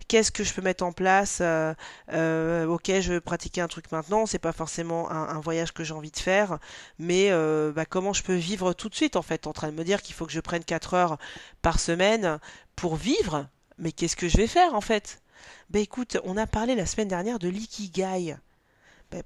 Qu'est-ce 0.08 0.32
que 0.32 0.44
je 0.44 0.54
peux 0.54 0.62
mettre 0.62 0.84
en 0.84 0.92
place 0.92 1.42
Ok, 1.42 2.88
je 2.88 3.13
vais 3.13 3.22
pratiquer 3.22 3.62
un 3.62 3.68
truc 3.68 3.92
maintenant, 3.92 4.26
c'est 4.26 4.39
pas 4.39 4.52
forcément 4.52 5.10
un, 5.12 5.39
voyage 5.39 5.74
que 5.74 5.84
j'ai 5.84 5.94
envie 5.94 6.12
de 6.12 6.18
faire, 6.18 6.60
mais 7.00 7.32
bah, 7.74 7.86
comment 7.86 8.13
je 8.13 8.24
peux 8.24 8.36
vivre 8.36 8.74
tout 8.74 8.89
de 8.89 8.96
suite 8.96 9.16
en 9.16 9.22
fait 9.22 9.48
En 9.48 9.54
train 9.54 9.70
de 9.70 9.76
me 9.76 9.84
dire 9.84 10.02
qu'il 10.02 10.16
faut 10.16 10.26
que 10.26 10.32
je 10.32 10.39
prenne 10.39 10.63
4 10.63 10.94
heures 10.94 11.18
par 11.62 11.80
semaine 11.80 12.39
pour 12.76 12.96
vivre, 12.96 13.48
mais 13.78 13.92
qu'est-ce 13.92 14.16
que 14.16 14.28
je 14.28 14.38
vais 14.38 14.48
faire 14.48 14.74
en 14.74 14.82
fait? 14.82 15.22
Ben 15.70 15.82
écoute, 15.82 16.18
on 16.24 16.38
a 16.38 16.48
parlé 16.48 16.76
la 16.76 16.86
semaine 16.86 17.08
dernière 17.08 17.39
de 17.39 17.50
l'ikigai. 17.50 18.36
Ben, 19.12 19.24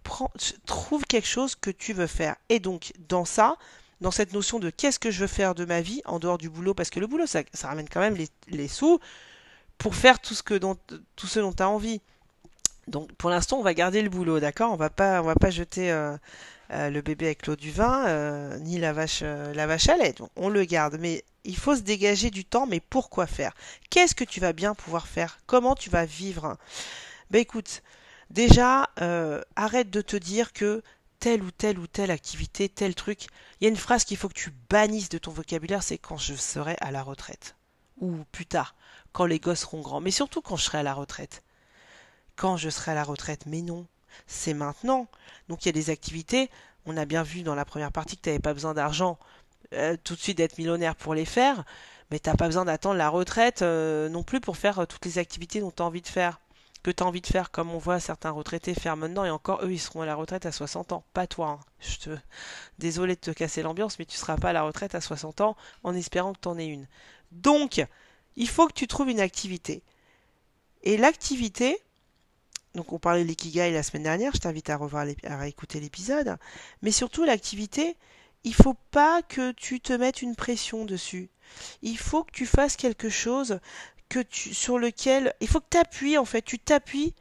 trouve 0.65 1.05
quelque 1.05 1.27
chose 1.27 1.55
que 1.55 1.69
tu 1.69 1.93
veux 1.93 2.07
faire. 2.07 2.35
Et 2.49 2.59
donc, 2.59 2.91
dans 3.07 3.25
ça, 3.25 3.57
dans 4.01 4.11
cette 4.11 4.33
notion 4.33 4.59
de 4.59 4.69
qu'est-ce 4.69 4.99
que 4.99 5.11
je 5.11 5.21
veux 5.21 5.27
faire 5.27 5.55
de 5.55 5.65
ma 5.65 5.81
vie 5.81 6.01
en 6.05 6.19
dehors 6.19 6.37
du 6.37 6.49
boulot, 6.49 6.73
parce 6.73 6.89
que 6.89 6.99
le 6.99 7.07
boulot, 7.07 7.25
ça, 7.25 7.43
ramène 7.63 7.89
quand 7.89 7.99
même 7.99 8.17
les, 8.47 8.67
sous 8.67 8.99
pour 9.77 9.95
faire 9.95 10.19
tout 10.19 10.33
ce, 10.33 10.53
dont, 10.55 10.77
tout 11.15 11.27
tu 11.27 11.39
as 11.39 11.69
envie. 11.69 12.01
Donc, 12.87 13.11
pour 13.13 13.29
l'instant, 13.29 13.57
on 13.57 13.63
va 13.63 13.73
garder 13.73 14.01
le 14.01 14.09
boulot, 14.09 14.39
d'accord? 14.39 14.71
On 14.71 14.77
va 14.77 14.89
pas, 14.89 15.21
va 15.21 15.35
pas 15.35 15.49
jeter 15.49 15.91
euh, 15.91 16.15
euh, 16.71 16.89
le 16.89 17.01
bébé 17.01 17.25
avec 17.25 17.45
l'eau 17.45 17.55
du 17.55 17.71
vin, 17.71 18.07
euh, 18.07 18.57
ni 18.59 18.79
la 18.79 18.93
vache, 18.93 19.21
à 19.23 19.97
lait. 19.97 20.15
On 20.35 20.49
le 20.49 20.63
garde. 20.63 20.97
Mais 20.99 21.23
il 21.43 21.57
faut 21.57 21.75
se 21.75 21.81
dégager 21.81 22.29
du 22.29 22.45
temps, 22.45 22.65
mais 22.65 22.79
pourquoi 22.79 23.27
faire? 23.27 23.53
Qu'est-ce 23.89 24.15
que 24.15 24.23
tu 24.23 24.39
vas 24.39 24.53
bien 24.53 24.73
pouvoir 24.73 25.07
faire? 25.07 25.39
Comment 25.47 25.75
tu 25.75 25.89
vas 25.89 26.05
vivre? 26.05 26.57
Ben 27.29 27.39
écoute, 27.39 27.83
déjà, 28.29 28.89
arrête 29.55 29.89
de 29.89 30.01
te 30.01 30.15
dire 30.15 30.53
que 30.53 30.81
telle 31.19 31.41
ou 31.41 31.51
telle 31.51 31.79
ou 31.79 31.87
telle 31.87 32.11
activité, 32.11 32.69
tel 32.69 32.95
truc. 32.95 33.27
Il 33.59 33.65
y 33.65 33.67
a 33.67 33.69
une 33.69 33.75
phrase 33.75 34.05
qu'il 34.05 34.17
faut 34.17 34.29
que 34.29 34.33
tu 34.33 34.53
bannisses 34.69 35.09
de 35.09 35.17
ton 35.17 35.31
vocabulaire, 35.31 35.83
c'est 35.83 35.97
quand 35.97 36.17
je 36.17 36.35
serai 36.35 36.77
à 36.79 36.91
la 36.91 37.03
retraite. 37.03 37.55
Ou 37.99 38.23
plus 38.31 38.45
tard, 38.45 38.75
quand 39.17 39.25
les 39.25 39.39
gosses 39.39 39.61
seront 39.61 39.81
grands. 39.81 39.99
Mais 39.99 40.11
surtout 40.11 40.43
quand 40.43 40.57
je 40.57 40.63
serai 40.63 40.77
à 40.77 40.83
la 40.83 40.93
retraite. 40.93 41.41
Quand 42.35 42.55
je 42.55 42.69
serai 42.69 42.91
à 42.91 42.93
la 42.93 43.03
retraite. 43.03 43.47
Mais 43.47 43.63
non, 43.63 43.87
c'est 44.27 44.53
maintenant. 44.53 45.07
Donc 45.49 45.65
il 45.65 45.69
y 45.69 45.69
a 45.69 45.71
des 45.71 45.89
activités, 45.89 46.51
on 46.85 46.95
a 46.97 47.05
bien 47.05 47.23
vu 47.23 47.41
dans 47.41 47.55
la 47.55 47.65
première 47.65 47.91
partie 47.91 48.15
que 48.15 48.21
tu 48.21 48.29
n'avais 48.29 48.39
pas 48.39 48.53
besoin 48.53 48.75
d'argent 48.75 49.17
euh, 49.73 49.97
tout 50.03 50.13
de 50.13 50.19
suite 50.19 50.37
d'être 50.37 50.59
millionnaire 50.59 50.95
pour 50.95 51.15
les 51.15 51.25
faire, 51.25 51.63
mais 52.11 52.19
tu 52.19 52.29
n'as 52.29 52.35
pas 52.35 52.45
besoin 52.45 52.65
d'attendre 52.65 52.95
la 52.97 53.09
retraite 53.09 53.63
euh, 53.63 54.07
non 54.07 54.21
plus 54.21 54.39
pour 54.39 54.55
faire 54.55 54.77
euh, 54.77 54.85
toutes 54.85 55.05
les 55.05 55.17
activités 55.17 55.61
dont 55.61 55.71
tu 55.71 55.81
as 55.81 55.85
envie 55.87 56.03
de 56.03 56.07
faire 56.07 56.39
que 56.83 56.91
tu 56.91 57.01
as 57.01 57.07
envie 57.07 57.21
de 57.21 57.27
faire, 57.27 57.49
comme 57.49 57.71
on 57.71 57.79
voit 57.79 57.99
certains 57.99 58.29
retraités 58.29 58.75
faire 58.75 58.95
maintenant, 58.95 59.25
et 59.25 59.31
encore 59.31 59.61
eux, 59.63 59.71
ils 59.71 59.79
seront 59.79 60.01
à 60.01 60.05
la 60.05 60.13
retraite 60.13 60.45
à 60.45 60.51
60 60.51 60.91
ans, 60.91 61.03
pas 61.13 61.25
toi. 61.25 61.59
Hein. 61.59 61.59
Je 61.79 61.97
te... 61.97 62.17
Désolé 62.77 63.15
de 63.15 63.19
te 63.19 63.31
casser 63.31 63.63
l'ambiance, 63.63 63.97
mais 63.97 64.05
tu 64.05 64.15
seras 64.15 64.37
pas 64.37 64.51
à 64.51 64.53
la 64.53 64.61
retraite 64.61 64.93
à 64.93 65.01
60 65.01 65.41
ans 65.41 65.57
en 65.83 65.95
espérant 65.95 66.33
que 66.33 66.39
tu 66.39 66.47
en 66.47 66.57
aies 66.59 66.67
une. 66.67 66.87
Donc, 67.31 67.83
il 68.37 68.47
faut 68.47 68.67
que 68.67 68.73
tu 68.73 68.87
trouves 68.87 69.09
une 69.09 69.19
activité. 69.19 69.83
Et 70.83 70.95
l'activité, 70.95 71.77
donc 72.75 72.93
on 72.93 72.99
parlait 72.99 73.23
de 73.23 73.27
l'ikigai 73.27 73.71
la 73.71 73.83
semaine 73.83 74.03
dernière, 74.03 74.31
je 74.33 74.39
t'invite 74.39 74.69
à 74.69 74.77
revoir 74.77 75.05
à 75.25 75.37
réécouter 75.37 75.79
l'épisode, 75.79 76.37
mais 76.81 76.91
surtout 76.91 77.25
l'activité, 77.25 77.97
il 78.43 78.53
faut 78.53 78.77
pas 78.91 79.21
que 79.23 79.51
tu 79.51 79.81
te 79.81 79.91
mettes 79.91 80.21
une 80.21 80.35
pression 80.35 80.85
dessus. 80.85 81.29
Il 81.81 81.97
faut 81.97 82.23
que 82.23 82.31
tu 82.31 82.45
fasses 82.45 82.77
quelque 82.77 83.09
chose 83.09 83.59
que 84.07 84.19
sur 84.31 84.79
lequel 84.79 85.33
il 85.41 85.47
faut 85.47 85.59
que 85.59 85.65
tu 85.69 85.77
appuies 85.77 86.17
en 86.17 86.25
fait, 86.25 86.43
tu 86.43 86.59
t'appuies 86.59 87.13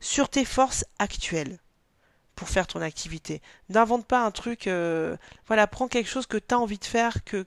sur 0.00 0.28
tes 0.28 0.44
forces 0.44 0.84
actuelles 0.98 1.58
pour 2.34 2.48
faire 2.48 2.66
ton 2.66 2.82
activité. 2.82 3.40
N'invente 3.70 4.06
pas 4.06 4.24
un 4.24 4.30
truc, 4.30 4.66
euh, 4.66 5.16
voilà, 5.46 5.66
prends 5.66 5.88
quelque 5.88 6.10
chose 6.10 6.26
que 6.26 6.36
tu 6.36 6.54
as 6.54 6.58
envie 6.58 6.78
de 6.78 6.84
faire, 6.84 7.24
que, 7.24 7.46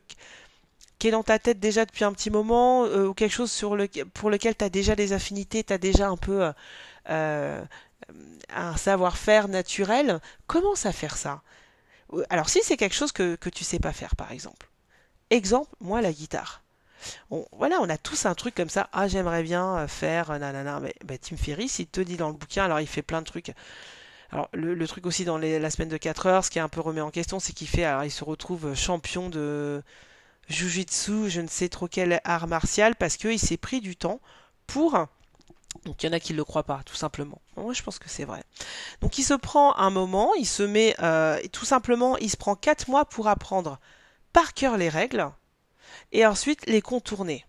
qui 0.99 1.07
est 1.07 1.11
dans 1.11 1.23
ta 1.23 1.39
tête 1.39 1.59
déjà 1.59 1.85
depuis 1.85 2.03
un 2.03 2.13
petit 2.13 2.29
moment, 2.29 2.85
euh, 2.85 3.07
ou 3.07 3.13
quelque 3.13 3.31
chose 3.31 3.65
pour 4.13 4.29
lequel 4.29 4.55
tu 4.55 4.65
as 4.65 4.69
déjà 4.69 4.95
des 4.95 5.13
affinités, 5.13 5.63
tu 5.63 5.73
as 5.73 5.77
déjà 5.77 6.09
un 6.09 6.17
peu 6.17 6.51
euh, 7.09 7.63
un 8.49 8.77
savoir-faire 8.77 9.47
naturel, 9.47 10.19
commence 10.47 10.85
à 10.85 10.91
faire 10.91 11.17
ça? 11.17 11.41
Alors 12.29 12.49
si 12.49 12.59
c'est 12.63 12.77
quelque 12.77 12.95
chose 12.95 13.11
que, 13.11 13.35
que 13.35 13.49
tu 13.49 13.63
sais 13.63 13.79
pas 13.79 13.93
faire, 13.93 14.15
par 14.15 14.31
exemple. 14.31 14.69
Exemple, 15.29 15.69
moi 15.79 16.01
la 16.01 16.11
guitare 16.11 16.63
voilà, 17.51 17.79
on 17.81 17.89
a 17.89 17.97
tous 17.97 18.25
un 18.25 18.35
truc 18.35 18.55
comme 18.55 18.69
ça. 18.69 18.89
Ah, 18.93 19.07
j'aimerais 19.07 19.43
bien 19.43 19.77
euh, 19.77 19.87
faire 19.87 20.31
euh, 20.31 20.37
nanana. 20.37 20.79
Mais 20.79 20.93
bah, 21.05 21.17
Tim 21.17 21.37
Ferriss, 21.37 21.79
il 21.79 21.87
te 21.87 22.01
dit 22.01 22.17
dans 22.17 22.27
le 22.27 22.33
bouquin, 22.33 22.65
alors 22.65 22.79
il 22.79 22.87
fait 22.87 23.01
plein 23.01 23.21
de 23.21 23.25
trucs. 23.25 23.51
Alors, 24.31 24.49
le, 24.53 24.87
truc 24.87 25.05
aussi 25.07 25.25
dans 25.25 25.39
la 25.39 25.69
semaine 25.71 25.89
de 25.89 25.97
4 25.97 26.27
heures, 26.27 26.45
ce 26.45 26.51
qui 26.51 26.59
est 26.59 26.61
un 26.61 26.69
peu 26.69 26.81
remis 26.81 27.01
en 27.01 27.09
question, 27.09 27.39
c'est 27.39 27.53
qu'il 27.53 27.67
fait, 27.67 27.83
alors 27.83 28.03
il 28.03 28.11
se 28.11 28.23
retrouve 28.23 28.75
champion 28.75 29.27
de 29.27 29.81
Jiu-Jitsu, 30.49 31.29
je 31.29 31.41
ne 31.41 31.47
sais 31.47 31.69
trop 31.69 31.87
quel 31.87 32.21
art 32.23 32.47
martial, 32.47 32.95
parce 32.95 33.17
qu'il 33.17 33.39
s'est 33.39 33.57
pris 33.57 33.81
du 33.81 33.95
temps 33.95 34.19
pour. 34.67 34.97
Donc 35.85 36.01
il 36.01 36.07
y 36.07 36.09
en 36.09 36.13
a 36.13 36.19
qui 36.19 36.33
ne 36.33 36.37
le 36.37 36.43
croient 36.43 36.63
pas, 36.63 36.81
tout 36.85 36.95
simplement. 36.95 37.41
Moi 37.55 37.73
je 37.73 37.83
pense 37.83 37.99
que 37.99 38.09
c'est 38.09 38.25
vrai. 38.25 38.43
Donc 39.01 39.17
il 39.17 39.23
se 39.23 39.35
prend 39.35 39.75
un 39.77 39.91
moment, 39.91 40.33
il 40.35 40.47
se 40.47 40.63
met, 40.63 40.95
euh, 40.99 41.39
tout 41.51 41.65
simplement, 41.65 42.17
il 42.17 42.29
se 42.29 42.37
prend 42.37 42.55
4 42.55 42.89
mois 42.89 43.05
pour 43.05 43.27
apprendre 43.27 43.79
par 44.33 44.53
cœur 44.53 44.77
les 44.77 44.89
règles 44.89 45.29
et 46.11 46.25
ensuite 46.25 46.65
les 46.67 46.81
contourner. 46.81 47.45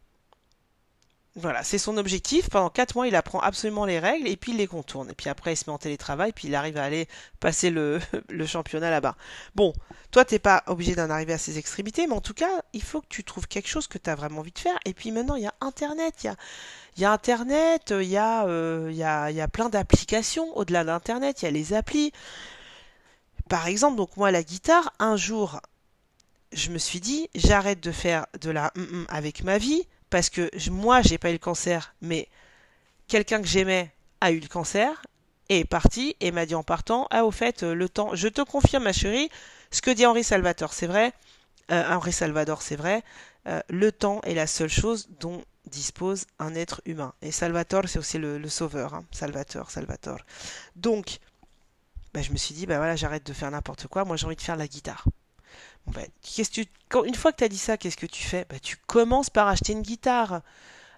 Voilà, 1.36 1.62
c'est 1.62 1.78
son 1.78 1.96
objectif. 1.96 2.50
Pendant 2.50 2.70
4 2.70 2.96
mois, 2.96 3.06
il 3.06 3.14
apprend 3.14 3.38
absolument 3.38 3.84
les 3.84 4.00
règles 4.00 4.26
et 4.26 4.36
puis 4.36 4.50
il 4.50 4.58
les 4.58 4.66
contourne. 4.66 5.10
Et 5.10 5.14
puis 5.14 5.28
après, 5.28 5.52
il 5.52 5.56
se 5.56 5.64
met 5.66 5.72
en 5.72 5.78
télétravail, 5.78 6.32
puis 6.32 6.48
il 6.48 6.56
arrive 6.56 6.76
à 6.76 6.82
aller 6.82 7.06
passer 7.38 7.70
le, 7.70 8.00
championnat 8.46 8.90
là-bas. 8.90 9.14
Bon, 9.54 9.72
toi, 10.10 10.24
t'es 10.24 10.40
pas 10.40 10.64
obligé 10.66 10.96
d'en 10.96 11.08
arriver 11.08 11.32
à 11.32 11.38
ces 11.38 11.56
extrémités, 11.56 12.08
mais 12.08 12.14
en 12.14 12.20
tout 12.20 12.34
cas, 12.34 12.62
il 12.72 12.82
faut 12.82 13.00
que 13.00 13.06
tu 13.08 13.22
trouves 13.22 13.46
quelque 13.46 13.68
chose 13.68 13.86
que 13.86 13.96
tu 13.96 14.10
as 14.10 14.16
vraiment 14.16 14.40
envie 14.40 14.50
de 14.50 14.58
faire. 14.58 14.76
Et 14.84 14.92
puis 14.92 15.12
maintenant, 15.12 15.36
il 15.36 15.44
y 15.44 15.46
a 15.46 15.54
Internet. 15.60 16.14
Il 16.24 17.02
y 17.02 17.04
a, 17.04 17.12
Internet, 17.12 17.94
il 17.96 18.08
y 18.08 18.16
a, 18.16 18.44
euh, 18.46 18.90
y 18.92 19.04
a, 19.04 19.30
il 19.30 19.36
y 19.36 19.40
a 19.40 19.48
plein 19.48 19.68
d'applications. 19.68 20.56
Au-delà 20.56 20.82
d'Internet, 20.82 21.42
il 21.42 21.44
y 21.44 21.48
a 21.48 21.52
les 21.52 21.74
applis. 21.74 22.12
Par 23.48 23.68
exemple, 23.68 23.96
donc 23.96 24.16
moi, 24.16 24.32
la 24.32 24.42
guitare, 24.42 24.92
un 24.98 25.16
jour, 25.16 25.60
je 26.52 26.70
me 26.70 26.78
suis 26.78 27.00
dit, 27.00 27.30
j'arrête 27.36 27.80
de 27.80 27.92
faire 27.92 28.26
de 28.40 28.50
la 28.50 28.72
avec 29.08 29.44
ma 29.44 29.58
vie, 29.58 29.86
parce 30.10 30.28
que 30.28 30.50
moi, 30.70 31.02
j'ai 31.02 31.18
pas 31.18 31.30
eu 31.30 31.34
le 31.34 31.38
cancer, 31.38 31.94
mais 32.02 32.28
quelqu'un 33.08 33.40
que 33.40 33.48
j'aimais 33.48 33.90
a 34.20 34.32
eu 34.32 34.40
le 34.40 34.48
cancer, 34.48 35.06
et 35.48 35.60
est 35.60 35.64
parti, 35.64 36.16
et 36.20 36.30
m'a 36.30 36.46
dit 36.46 36.54
en 36.54 36.62
partant, 36.62 37.08
ah, 37.10 37.24
au 37.24 37.30
fait, 37.30 37.62
le 37.62 37.88
temps, 37.88 38.14
je 38.14 38.28
te 38.28 38.40
confirme, 38.42 38.84
ma 38.84 38.92
chérie, 38.92 39.30
ce 39.70 39.82
que 39.82 39.90
dit 39.90 40.06
Henri 40.06 40.22
Salvatore, 40.22 40.72
c'est 40.72 40.86
vrai, 40.86 41.12
euh, 41.72 41.84
Henri 41.88 42.12
Salvador, 42.12 42.62
c'est 42.62 42.76
vrai, 42.76 43.02
euh, 43.48 43.60
le 43.68 43.90
temps 43.90 44.20
est 44.22 44.34
la 44.34 44.46
seule 44.46 44.68
chose 44.68 45.08
dont 45.20 45.42
dispose 45.66 46.26
un 46.38 46.54
être 46.54 46.82
humain. 46.84 47.14
Et 47.22 47.32
Salvatore, 47.32 47.88
c'est 47.88 47.98
aussi 47.98 48.18
le, 48.18 48.48
sauveur, 48.48 48.94
hein. 48.94 49.04
Salvatore, 49.12 49.70
Salvatore. 49.70 50.20
Donc, 50.76 51.18
bah, 52.12 52.22
je 52.22 52.32
me 52.32 52.36
suis 52.36 52.54
dit, 52.54 52.66
bah 52.66 52.78
voilà, 52.78 52.96
j'arrête 52.96 53.24
de 53.26 53.32
faire 53.32 53.50
n'importe 53.50 53.86
quoi, 53.86 54.04
moi 54.04 54.16
j'ai 54.16 54.26
envie 54.26 54.36
de 54.36 54.40
faire 54.40 54.56
la 54.56 54.66
guitare. 54.66 55.04
Bah, 55.86 56.02
une 57.04 57.14
fois 57.14 57.32
que 57.32 57.38
tu 57.38 57.44
as 57.44 57.48
dit 57.48 57.58
ça, 57.58 57.76
qu'est-ce 57.76 57.96
que 57.96 58.06
tu 58.06 58.22
fais? 58.22 58.46
Bah, 58.48 58.58
Tu 58.60 58.76
commences 58.86 59.30
par 59.30 59.48
acheter 59.48 59.72
une 59.72 59.82
guitare. 59.82 60.42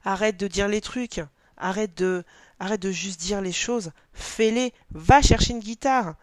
Arrête 0.05 0.37
de 0.37 0.49
dire 0.49 0.69
les 0.69 0.81
trucs. 0.81 1.21
Arrête 1.57 1.97
de, 1.97 2.25
arrête 2.59 2.83
de 2.83 2.91
juste 2.91 3.21
dire 3.21 3.41
les 3.41 3.53
choses. 3.53 3.93
Fais-les. 4.13 4.73
Va 4.91 5.23
chercher 5.23 5.53
une 5.53 5.61
guitare 5.61 6.15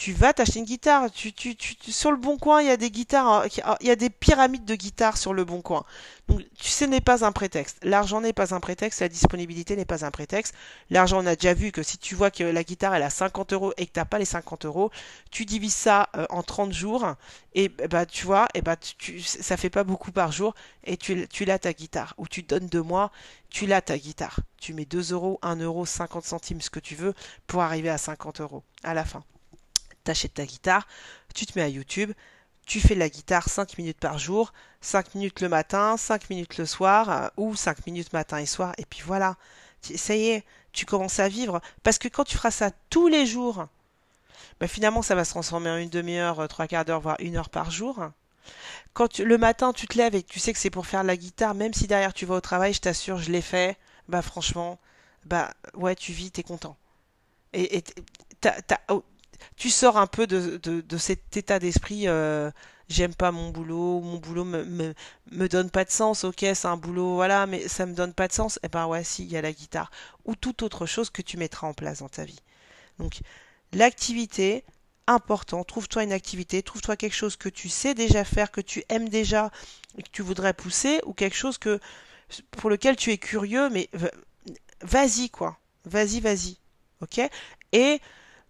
tu 0.00 0.14
vas 0.14 0.32
t'acheter 0.32 0.60
une 0.60 0.64
guitare. 0.64 1.10
Tu, 1.12 1.34
tu, 1.34 1.54
tu, 1.54 1.92
sur 1.92 2.10
le 2.10 2.16
bon 2.16 2.38
coin, 2.38 2.62
il 2.62 2.68
y 2.68 2.70
a 2.70 2.78
des 2.78 2.90
guitares, 2.90 3.28
hein, 3.28 3.42
ah, 3.64 3.76
il 3.82 3.86
y 3.86 3.90
a 3.90 3.96
des 3.96 4.08
pyramides 4.08 4.64
de 4.64 4.74
guitares 4.74 5.18
sur 5.18 5.34
le 5.34 5.44
bon 5.44 5.60
coin. 5.60 5.84
Donc, 6.26 6.40
tu 6.58 6.68
sais, 6.68 6.86
n'est 6.86 7.02
pas 7.02 7.22
un 7.26 7.32
prétexte. 7.32 7.76
L'argent 7.82 8.22
n'est 8.22 8.32
pas 8.32 8.54
un 8.54 8.60
prétexte, 8.60 9.00
la 9.02 9.10
disponibilité 9.10 9.76
n'est 9.76 9.84
pas 9.84 10.06
un 10.06 10.10
prétexte. 10.10 10.54
L'argent, 10.88 11.22
on 11.22 11.26
a 11.26 11.34
déjà 11.36 11.52
vu 11.52 11.70
que 11.70 11.82
si 11.82 11.98
tu 11.98 12.14
vois 12.14 12.30
que 12.30 12.42
la 12.42 12.64
guitare, 12.64 12.94
elle 12.94 13.02
a 13.02 13.10
50 13.10 13.52
euros 13.52 13.74
et 13.76 13.84
que 13.84 13.92
t'as 13.92 14.06
pas 14.06 14.18
les 14.18 14.24
50 14.24 14.64
euros, 14.64 14.90
tu 15.30 15.44
divises 15.44 15.74
ça 15.74 16.08
euh, 16.16 16.24
en 16.30 16.42
30 16.42 16.72
jours 16.72 17.06
et 17.54 17.68
bah, 17.68 18.06
tu 18.06 18.24
vois, 18.24 18.48
et 18.54 18.62
bah, 18.62 18.76
tu, 18.76 19.20
ça 19.20 19.58
fait 19.58 19.68
pas 19.68 19.84
beaucoup 19.84 20.12
par 20.12 20.32
jour 20.32 20.54
et 20.84 20.96
tu, 20.96 21.28
tu 21.28 21.44
l'as 21.44 21.58
ta 21.58 21.74
guitare. 21.74 22.14
Ou 22.16 22.26
tu 22.26 22.42
donnes 22.42 22.68
deux 22.68 22.82
mois, 22.82 23.12
tu 23.50 23.66
l'as 23.66 23.82
ta 23.82 23.98
guitare. 23.98 24.40
Tu 24.58 24.72
mets 24.72 24.86
2 24.86 25.12
euros, 25.12 25.38
1 25.42 25.56
euro, 25.56 25.84
50 25.84 26.24
centimes, 26.24 26.62
ce 26.62 26.70
que 26.70 26.80
tu 26.80 26.94
veux, 26.94 27.12
pour 27.46 27.60
arriver 27.60 27.90
à 27.90 27.98
50 27.98 28.40
euros 28.40 28.62
à 28.82 28.94
la 28.94 29.04
fin 29.04 29.22
t'achètes 30.04 30.34
ta 30.34 30.44
guitare, 30.44 30.86
tu 31.34 31.46
te 31.46 31.58
mets 31.58 31.64
à 31.64 31.68
YouTube, 31.68 32.12
tu 32.66 32.80
fais 32.80 32.94
la 32.94 33.08
guitare 33.08 33.48
5 33.48 33.78
minutes 33.78 33.98
par 33.98 34.18
jour, 34.18 34.52
5 34.80 35.14
minutes 35.14 35.40
le 35.40 35.48
matin, 35.48 35.96
5 35.96 36.30
minutes 36.30 36.58
le 36.58 36.66
soir, 36.66 37.10
euh, 37.10 37.28
ou 37.36 37.56
5 37.56 37.86
minutes 37.86 38.12
matin 38.12 38.38
et 38.38 38.46
soir, 38.46 38.74
et 38.78 38.84
puis 38.84 39.02
voilà. 39.04 39.36
Ça 39.82 40.14
y 40.14 40.28
est, 40.28 40.44
tu 40.72 40.86
commences 40.86 41.18
à 41.20 41.28
vivre. 41.28 41.60
Parce 41.82 41.98
que 41.98 42.08
quand 42.08 42.24
tu 42.24 42.36
feras 42.36 42.50
ça 42.50 42.70
tous 42.90 43.08
les 43.08 43.26
jours, 43.26 43.66
bah 44.60 44.68
finalement 44.68 45.02
ça 45.02 45.14
va 45.14 45.24
se 45.24 45.30
transformer 45.30 45.70
en 45.70 45.76
une 45.78 45.88
demi-heure, 45.88 46.40
euh, 46.40 46.46
trois 46.46 46.66
quarts 46.66 46.84
d'heure, 46.84 47.00
voire 47.00 47.16
une 47.20 47.36
heure 47.36 47.50
par 47.50 47.70
jour. 47.70 47.98
Quand 48.92 49.18
le 49.18 49.38
matin 49.38 49.72
tu 49.72 49.86
te 49.86 49.96
lèves 49.96 50.14
et 50.14 50.22
tu 50.22 50.38
sais 50.38 50.52
que 50.52 50.58
c'est 50.58 50.70
pour 50.70 50.86
faire 50.86 51.04
la 51.04 51.16
guitare, 51.16 51.54
même 51.54 51.72
si 51.74 51.86
derrière 51.86 52.12
tu 52.14 52.26
vas 52.26 52.36
au 52.36 52.40
travail, 52.40 52.72
je 52.74 52.80
t'assure, 52.80 53.18
je 53.18 53.30
l'ai 53.32 53.42
fait, 53.42 53.78
bah 54.08 54.22
franchement, 54.22 54.78
bah 55.24 55.52
ouais, 55.74 55.94
tu 55.94 56.12
vis, 56.12 56.30
t'es 56.30 56.42
content. 56.42 56.76
Et, 57.52 57.82
t'as, 58.40 58.78
oh, 58.88 59.02
tu 59.56 59.70
sors 59.70 59.96
un 59.96 60.06
peu 60.06 60.26
de, 60.26 60.58
de, 60.58 60.98
cet 60.98 61.36
état 61.36 61.58
d'esprit 61.58 62.08
euh, 62.08 62.50
j'aime 62.88 63.14
pas 63.14 63.30
mon 63.30 63.50
boulot, 63.50 64.00
mon 64.00 64.18
boulot 64.18 64.44
me, 64.44 64.64
me, 64.64 64.94
me, 65.30 65.48
donne 65.48 65.70
pas 65.70 65.84
de 65.84 65.90
sens, 65.90 66.24
ok 66.24 66.38
c'est 66.40 66.66
un 66.66 66.76
boulot, 66.76 67.14
voilà, 67.14 67.46
mais 67.46 67.68
ça 67.68 67.86
me 67.86 67.94
donne 67.94 68.12
pas 68.12 68.28
de 68.28 68.32
sens, 68.32 68.56
et 68.56 68.60
eh 68.66 68.68
ben 68.68 68.86
ouais 68.86 69.04
si, 69.04 69.24
il 69.24 69.30
y 69.30 69.36
a 69.36 69.42
la 69.42 69.52
guitare, 69.52 69.90
ou 70.24 70.34
toute 70.34 70.62
autre 70.62 70.86
chose 70.86 71.10
que 71.10 71.22
tu 71.22 71.36
mettras 71.36 71.68
en 71.68 71.74
place 71.74 72.00
dans 72.00 72.08
ta 72.08 72.24
vie. 72.24 72.40
Donc 72.98 73.20
l'activité, 73.72 74.64
important, 75.06 75.64
trouve-toi 75.64 76.02
une 76.02 76.12
activité, 76.12 76.62
trouve-toi 76.62 76.96
quelque 76.96 77.16
chose 77.16 77.36
que 77.36 77.48
tu 77.48 77.68
sais 77.68 77.94
déjà 77.94 78.24
faire, 78.24 78.50
que 78.50 78.60
tu 78.60 78.84
aimes 78.88 79.08
déjà, 79.08 79.50
que 79.96 80.10
tu 80.12 80.22
voudrais 80.22 80.52
pousser, 80.52 81.00
ou 81.04 81.14
quelque 81.14 81.36
chose 81.36 81.58
que 81.58 81.80
pour 82.50 82.70
lequel 82.70 82.96
tu 82.96 83.10
es 83.10 83.18
curieux, 83.18 83.70
mais 83.70 83.88
vas-y 84.82 85.30
quoi, 85.30 85.58
vas-y, 85.84 86.20
vas-y, 86.20 86.58
ok? 87.00 87.20
Et 87.72 88.00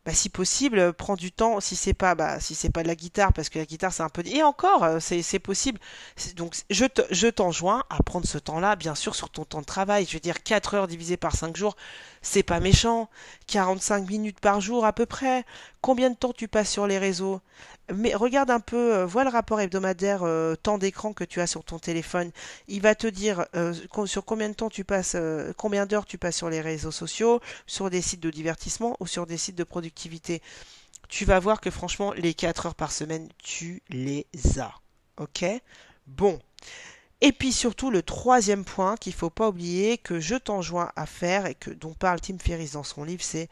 bah, 0.07 0.15
si 0.15 0.31
possible, 0.31 0.93
prends 0.95 1.17
du 1.17 1.31
temps. 1.31 1.61
Si 1.61 1.77
c'est 1.77 1.93
pas, 1.95 2.15
bah, 2.15 2.41
si 2.41 2.55
c'est 2.55 2.71
pas 2.71 2.83
de 2.83 2.89
la 2.89 2.95
guitare, 2.95 3.33
parce 3.33 3.49
que 3.51 3.59
la 3.59 3.67
guitare 3.67 3.93
c'est 3.93 4.03
un 4.03 4.09
peu. 4.09 4.23
Et 4.27 4.43
encore, 4.43 4.83
euh, 4.85 4.99
c'est 5.01 5.39
possible. 5.39 5.79
Donc, 6.37 6.55
je 6.71 6.87
je 7.11 7.27
t'enjoins 7.29 7.85
à 7.91 8.03
prendre 8.03 8.27
ce 8.27 8.39
temps-là, 8.39 8.77
bien 8.77 8.95
sûr, 8.95 9.15
sur 9.15 9.31
ton 9.31 9.45
temps 9.45 9.61
de 9.61 9.67
travail. 9.67 10.07
Je 10.07 10.15
veux 10.15 10.21
dire, 10.21 10.43
4 10.43 10.75
heures 10.75 10.87
divisé 10.89 11.17
par 11.17 11.37
5 11.37 11.57
jours, 11.57 11.77
c'est 12.23 12.43
pas 12.43 12.61
méchant. 12.61 13.09
45 13.47 14.09
minutes 14.09 14.41
par 14.41 14.61
jour 14.61 14.85
à 14.85 14.93
peu 14.93 15.07
près. 15.07 15.45
Combien 15.81 16.11
de 16.11 16.17
temps 16.17 16.33
tu 16.33 16.49
passes 16.49 16.71
sur 16.71 16.87
les 16.87 16.99
réseaux? 16.99 17.41
Mais 17.93 18.15
regarde 18.15 18.51
un 18.51 18.61
peu, 18.61 18.95
euh, 18.95 19.07
vois 19.07 19.25
le 19.25 19.31
rapport 19.31 19.61
hebdomadaire 19.61 20.23
euh, 20.23 20.55
temps 20.55 20.79
d'écran 20.79 21.13
que 21.13 21.25
tu 21.25 21.41
as 21.41 21.47
sur 21.47 21.65
ton 21.65 21.79
téléphone. 21.79 22.31
Il 22.69 22.83
va 22.83 22.95
te 22.95 23.07
dire 23.07 23.47
euh, 23.57 23.75
sur 24.07 24.25
combien 24.25 24.49
de 24.49 24.55
temps 24.55 24.69
tu 24.71 24.85
passes, 24.85 25.17
combien 25.57 25.87
d'heures 25.87 26.07
tu 26.07 26.19
passes 26.19 26.37
sur 26.37 26.51
les 26.51 26.61
réseaux 26.61 26.93
sociaux, 26.93 27.41
sur 27.67 27.91
des 27.91 28.03
sites 28.03 28.21
de 28.21 28.31
divertissement 28.31 28.97
ou 29.01 29.07
sur 29.07 29.27
des 29.27 29.37
sites 29.37 29.57
de 29.57 29.65
productivité. 29.65 30.43
Tu 31.09 31.25
vas 31.25 31.41
voir 31.41 31.61
que 31.61 31.71
franchement, 31.71 32.13
les 32.13 32.35
4 32.35 32.67
heures 32.67 32.75
par 32.77 32.93
semaine, 32.93 33.29
tu 33.43 33.83
les 33.89 34.27
as. 34.59 34.75
Ok? 35.19 35.45
Bon. 36.07 36.39
Et 37.21 37.33
puis 37.33 37.53
surtout 37.53 37.91
le 37.91 38.03
troisième 38.03 38.65
point 38.65 38.97
qu'il 38.97 39.13
ne 39.13 39.19
faut 39.19 39.31
pas 39.31 39.49
oublier, 39.49 39.99
que 39.99 40.21
je 40.21 40.37
t'enjoins 40.37 40.91
à 40.97 41.07
faire 41.07 41.47
et 41.47 41.55
que 41.55 41.71
dont 41.71 41.93
parle 41.93 42.21
Tim 42.21 42.39
Ferriss 42.39 42.73
dans 42.73 42.85
son 42.85 43.05
livre, 43.05 43.23
c'est 43.23 43.49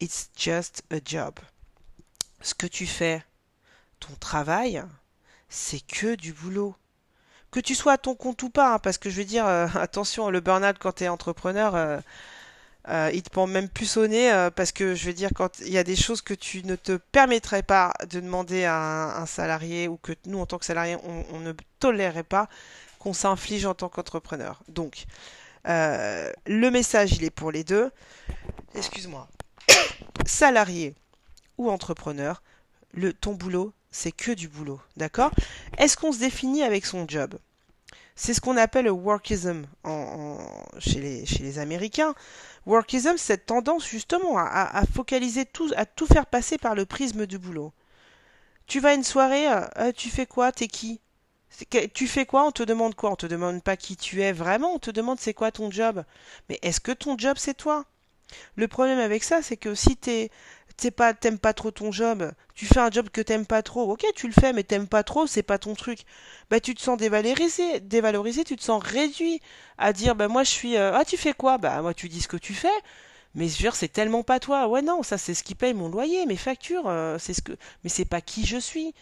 It's 0.00 0.30
just 0.36 0.84
a 0.90 0.98
job. 1.04 1.34
Ce 2.40 2.54
que 2.54 2.66
tu 2.66 2.86
fais, 2.86 3.24
ton 3.98 4.14
travail, 4.20 4.82
c'est 5.48 5.80
que 5.80 6.14
du 6.14 6.32
boulot. 6.32 6.76
Que 7.50 7.60
tu 7.60 7.74
sois 7.74 7.94
à 7.94 7.98
ton 7.98 8.14
compte 8.14 8.42
ou 8.42 8.50
pas, 8.50 8.74
hein, 8.74 8.78
parce 8.78 8.98
que 8.98 9.10
je 9.10 9.16
veux 9.16 9.24
dire, 9.24 9.46
euh, 9.46 9.66
attention, 9.74 10.30
le 10.30 10.40
burn-out 10.40 10.76
quand 10.78 10.92
tu 10.92 11.04
es 11.04 11.08
entrepreneur, 11.08 11.74
euh, 11.74 11.98
euh, 12.88 13.10
il 13.12 13.22
te 13.22 13.30
prend 13.30 13.46
même 13.46 13.68
plus 13.68 13.96
au 13.96 14.06
nez, 14.06 14.48
parce 14.56 14.72
que 14.72 14.94
je 14.94 15.06
veux 15.06 15.12
dire, 15.12 15.30
quand 15.34 15.60
il 15.60 15.72
y 15.72 15.78
a 15.78 15.84
des 15.84 15.96
choses 15.96 16.22
que 16.22 16.34
tu 16.34 16.64
ne 16.64 16.76
te 16.76 16.96
permettrais 16.96 17.62
pas 17.62 17.92
de 18.08 18.20
demander 18.20 18.64
à 18.64 19.20
un, 19.20 19.26
salarié, 19.26 19.88
ou 19.88 19.96
que 19.96 20.12
nous, 20.26 20.38
en 20.38 20.46
tant 20.46 20.58
que 20.58 20.64
salarié, 20.64 20.96
on, 21.04 21.40
ne 21.40 21.52
tolérerait 21.80 22.22
pas 22.22 22.48
qu'on 22.98 23.12
s'inflige 23.12 23.66
en 23.66 23.74
tant 23.74 23.88
qu'entrepreneur. 23.88 24.62
Donc, 24.68 25.04
le 25.64 26.70
message, 26.70 27.12
il 27.12 27.24
est 27.24 27.30
pour 27.30 27.52
les 27.52 27.64
deux. 27.64 27.90
Excuse-moi. 28.74 29.28
Salarié 30.26 30.94
ou 31.58 31.70
entrepreneur, 31.70 32.42
le, 32.94 33.12
ton 33.12 33.34
boulot, 33.34 33.72
c'est 33.90 34.12
que 34.12 34.32
du 34.32 34.48
boulot, 34.48 34.80
d'accord? 34.96 35.32
Est-ce 35.76 35.96
qu'on 35.96 36.12
se 36.12 36.18
définit 36.18 36.62
avec 36.62 36.86
son 36.86 37.06
job? 37.06 37.38
C'est 38.20 38.34
ce 38.34 38.40
qu'on 38.40 38.56
appelle 38.56 38.86
le 38.86 38.90
workism 38.90 39.64
chez, 40.80 41.24
les, 41.38 41.58
Américains. 41.60 42.16
Workism, 42.66 43.12
c'est 43.16 43.34
cette 43.34 43.46
tendance 43.46 43.86
justement 43.86 44.36
à, 44.36 44.82
focaliser 44.92 45.46
tout, 45.46 45.70
à 45.76 45.86
tout 45.86 46.06
faire 46.06 46.26
passer 46.26 46.58
par 46.58 46.74
le 46.74 46.84
prisme 46.84 47.26
du 47.26 47.38
boulot. 47.38 47.72
Tu 48.66 48.80
vas 48.80 48.88
à 48.88 48.94
une 48.94 49.04
soirée, 49.04 49.46
euh, 49.46 49.60
euh, 49.78 49.92
tu 49.92 50.10
fais 50.10 50.26
quoi? 50.26 50.50
T'es 50.50 50.66
qui? 50.66 51.00
Tu 51.94 52.08
fais 52.08 52.26
quoi? 52.26 52.44
On 52.44 52.50
te 52.50 52.64
demande 52.64 52.96
quoi? 52.96 53.12
On 53.12 53.16
te 53.16 53.26
demande 53.26 53.62
pas 53.62 53.76
qui 53.76 53.96
tu 53.96 54.20
es 54.20 54.32
vraiment, 54.32 54.74
on 54.74 54.78
te 54.80 54.90
demande 54.90 55.20
c'est 55.20 55.32
quoi 55.32 55.52
ton 55.52 55.70
job. 55.70 56.02
Mais 56.48 56.58
est-ce 56.62 56.80
que 56.80 56.92
ton 56.92 57.16
job 57.16 57.36
c'est 57.38 57.56
toi? 57.56 57.84
Le 58.56 58.66
problème 58.66 58.98
avec 58.98 59.22
ça, 59.22 59.42
c'est 59.42 59.56
que 59.56 59.76
si 59.76 59.96
t'es 59.96 60.30
pas, 60.90 61.14
t'aimes 61.14 61.38
pas 61.38 61.52
trop 61.52 61.70
ton 61.70 61.92
job, 61.92 62.32
tu 62.54 62.66
fais 62.66 62.80
un 62.80 62.90
job 62.90 63.08
que 63.10 63.20
t'aimes 63.20 63.46
pas 63.46 63.62
trop, 63.62 63.90
ok, 63.92 64.04
tu 64.14 64.26
le 64.26 64.32
fais, 64.32 64.52
mais 64.52 64.62
t'aimes 64.62 64.86
pas 64.88 65.02
trop, 65.02 65.26
c'est 65.26 65.42
pas 65.42 65.58
ton 65.58 65.74
truc. 65.74 66.00
Bah, 66.50 66.60
tu 66.60 66.74
te 66.74 66.80
sens 66.80 66.96
dévalorisé, 66.96 67.80
dévalorisé, 67.80 68.44
tu 68.44 68.56
te 68.56 68.62
sens 68.62 68.82
réduit 68.82 69.40
à 69.78 69.92
dire, 69.92 70.14
bah, 70.14 70.28
moi, 70.28 70.44
je 70.44 70.50
suis, 70.50 70.76
euh, 70.76 70.92
ah, 70.94 71.04
tu 71.04 71.16
fais 71.16 71.32
quoi? 71.34 71.58
Bah, 71.58 71.82
moi, 71.82 71.94
tu 71.94 72.08
dis 72.08 72.20
ce 72.20 72.28
que 72.28 72.36
tu 72.36 72.54
fais. 72.54 72.68
Mais 73.34 73.48
je 73.48 73.68
c'est 73.72 73.88
tellement 73.88 74.22
pas 74.22 74.40
toi. 74.40 74.68
Ouais, 74.68 74.82
non, 74.82 75.02
ça, 75.02 75.18
c'est 75.18 75.34
ce 75.34 75.44
qui 75.44 75.54
paye 75.54 75.74
mon 75.74 75.88
loyer, 75.88 76.26
mes 76.26 76.36
factures, 76.36 76.88
euh, 76.88 77.18
c'est 77.18 77.34
ce 77.34 77.42
que, 77.42 77.52
mais 77.84 77.90
c'est 77.90 78.04
pas 78.04 78.20
qui 78.20 78.46
je 78.46 78.56
suis. 78.58 78.94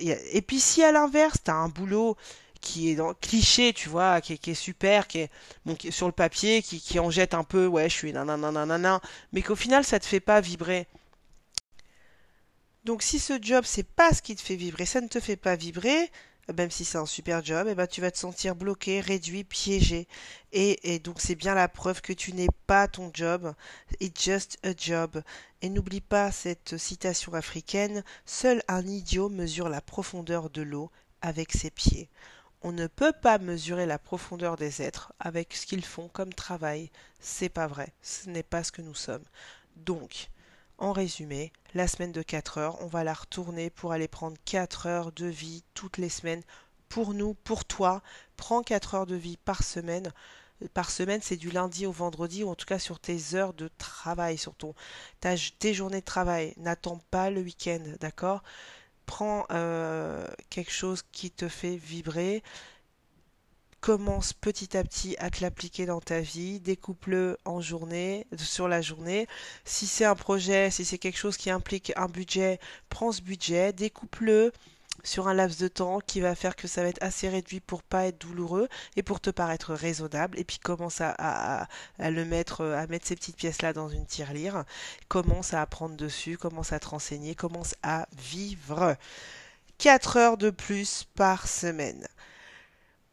Et 0.00 0.42
puis, 0.42 0.60
si 0.60 0.82
à 0.82 0.92
l'inverse, 0.92 1.38
t'as 1.44 1.54
un 1.54 1.68
boulot 1.68 2.16
qui 2.60 2.90
est 2.90 2.98
cliché, 3.20 3.72
tu 3.72 3.88
vois, 3.88 4.20
qui 4.20 4.34
est, 4.34 4.54
super, 4.54 5.08
qui 5.08 5.20
est, 5.20 5.30
bon, 5.66 5.76
sur 5.90 6.06
le 6.06 6.12
papier, 6.12 6.62
qui, 6.62 6.80
qui 6.80 6.98
en 7.00 7.10
jette 7.10 7.34
un 7.34 7.44
peu, 7.44 7.66
ouais, 7.66 7.88
je 7.88 7.94
suis 7.94 8.12
nanana, 8.12 9.00
mais 9.32 9.42
qu'au 9.42 9.56
final, 9.56 9.84
ça 9.84 9.98
te 9.98 10.06
fait 10.06 10.20
pas 10.20 10.40
vibrer. 10.40 10.86
Donc 12.84 13.02
si 13.02 13.18
ce 13.18 13.34
job 13.40 13.64
c'est 13.64 13.86
pas 13.86 14.12
ce 14.12 14.22
qui 14.22 14.34
te 14.34 14.42
fait 14.42 14.56
vibrer, 14.56 14.86
ça 14.86 15.00
ne 15.00 15.08
te 15.08 15.20
fait 15.20 15.36
pas 15.36 15.54
vibrer, 15.54 16.10
même 16.56 16.70
si 16.70 16.84
c'est 16.84 16.98
un 16.98 17.06
super 17.06 17.44
job, 17.44 17.68
et 17.68 17.72
eh 17.72 17.74
ben 17.76 17.86
tu 17.86 18.00
vas 18.00 18.10
te 18.10 18.18
sentir 18.18 18.56
bloqué, 18.56 19.00
réduit, 19.00 19.44
piégé. 19.44 20.08
Et, 20.52 20.94
et 20.94 20.98
donc 20.98 21.20
c'est 21.20 21.36
bien 21.36 21.54
la 21.54 21.68
preuve 21.68 22.00
que 22.00 22.12
tu 22.12 22.32
n'es 22.32 22.48
pas 22.66 22.88
ton 22.88 23.10
job. 23.14 23.54
It's 24.00 24.20
just 24.20 24.58
a 24.64 24.72
job. 24.76 25.22
Et 25.60 25.68
n'oublie 25.68 26.00
pas 26.00 26.32
cette 26.32 26.76
citation 26.76 27.34
africaine, 27.34 28.02
seul 28.26 28.62
un 28.66 28.84
idiot 28.86 29.28
mesure 29.28 29.68
la 29.68 29.80
profondeur 29.80 30.50
de 30.50 30.62
l'eau 30.62 30.90
avec 31.20 31.52
ses 31.52 31.70
pieds. 31.70 32.08
On 32.62 32.72
ne 32.72 32.86
peut 32.88 33.12
pas 33.12 33.38
mesurer 33.38 33.86
la 33.86 33.98
profondeur 33.98 34.56
des 34.56 34.82
êtres 34.82 35.12
avec 35.20 35.54
ce 35.54 35.66
qu'ils 35.66 35.84
font 35.84 36.08
comme 36.08 36.32
travail. 36.32 36.90
C'est 37.20 37.48
pas 37.48 37.66
vrai. 37.66 37.92
Ce 38.02 38.28
n'est 38.28 38.42
pas 38.44 38.62
ce 38.62 38.72
que 38.72 38.82
nous 38.82 38.94
sommes. 38.94 39.24
Donc, 39.76 40.28
en 40.82 40.90
résumé, 40.90 41.52
la 41.74 41.86
semaine 41.86 42.10
de 42.10 42.22
4 42.22 42.58
heures, 42.58 42.82
on 42.82 42.86
va 42.86 43.04
la 43.04 43.14
retourner 43.14 43.70
pour 43.70 43.92
aller 43.92 44.08
prendre 44.08 44.36
4 44.44 44.86
heures 44.86 45.12
de 45.12 45.26
vie 45.26 45.62
toutes 45.74 45.96
les 45.96 46.08
semaines. 46.08 46.42
Pour 46.88 47.14
nous, 47.14 47.34
pour 47.34 47.64
toi, 47.64 48.02
prends 48.36 48.62
4 48.62 48.96
heures 48.96 49.06
de 49.06 49.14
vie 49.14 49.36
par 49.36 49.62
semaine. 49.62 50.12
Par 50.74 50.90
semaine, 50.90 51.20
c'est 51.22 51.36
du 51.36 51.50
lundi 51.50 51.86
au 51.86 51.92
vendredi, 51.92 52.42
ou 52.42 52.50
en 52.50 52.56
tout 52.56 52.66
cas 52.66 52.80
sur 52.80 52.98
tes 52.98 53.34
heures 53.34 53.54
de 53.54 53.70
travail, 53.78 54.36
sur 54.36 54.56
ton, 54.56 54.74
tes 55.20 55.72
journées 55.72 56.00
de 56.00 56.04
travail. 56.04 56.52
N'attends 56.56 57.00
pas 57.12 57.30
le 57.30 57.42
week-end, 57.42 57.82
d'accord? 58.00 58.42
Prends 59.06 59.46
euh, 59.52 60.26
quelque 60.50 60.72
chose 60.72 61.02
qui 61.12 61.30
te 61.30 61.48
fait 61.48 61.76
vibrer 61.76 62.42
commence 63.82 64.32
petit 64.32 64.76
à 64.76 64.84
petit 64.84 65.16
à 65.18 65.28
te 65.28 65.42
l'appliquer 65.42 65.86
dans 65.86 66.00
ta 66.00 66.20
vie, 66.20 66.60
découpe-le 66.60 67.36
en 67.44 67.60
journée, 67.60 68.28
sur 68.36 68.68
la 68.68 68.80
journée. 68.80 69.26
Si 69.64 69.88
c'est 69.88 70.04
un 70.04 70.14
projet, 70.14 70.70
si 70.70 70.84
c'est 70.84 70.98
quelque 70.98 71.18
chose 71.18 71.36
qui 71.36 71.50
implique 71.50 71.92
un 71.96 72.06
budget, 72.06 72.60
prends 72.88 73.10
ce 73.10 73.20
budget, 73.20 73.72
découpe-le 73.72 74.52
sur 75.02 75.26
un 75.26 75.34
laps 75.34 75.60
de 75.60 75.66
temps 75.66 75.98
qui 75.98 76.20
va 76.20 76.36
faire 76.36 76.54
que 76.54 76.68
ça 76.68 76.82
va 76.82 76.90
être 76.90 77.02
assez 77.02 77.28
réduit 77.28 77.58
pour 77.58 77.82
pas 77.82 78.06
être 78.06 78.20
douloureux 78.20 78.68
et 78.94 79.02
pour 79.02 79.20
te 79.20 79.30
paraître 79.30 79.74
raisonnable. 79.74 80.38
Et 80.38 80.44
puis 80.44 80.58
commence 80.58 81.00
à, 81.00 81.66
le 81.98 82.24
mettre 82.24 82.64
à 82.64 82.86
mettre 82.86 83.08
ces 83.08 83.16
petites 83.16 83.36
pièces 83.36 83.62
là 83.62 83.72
dans 83.72 83.88
une 83.88 84.06
tirelire. 84.06 84.64
Commence 85.08 85.54
à 85.54 85.60
apprendre 85.60 85.96
dessus 85.96 86.38
commence 86.38 86.72
à 86.72 86.78
te 86.78 86.88
renseigner 86.88 87.34
commence 87.34 87.74
à 87.82 88.06
vivre. 88.16 88.96
4 89.78 90.16
heures 90.18 90.36
de 90.36 90.50
plus 90.50 91.04
par 91.16 91.48
semaine. 91.48 92.06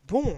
Bon 0.10 0.38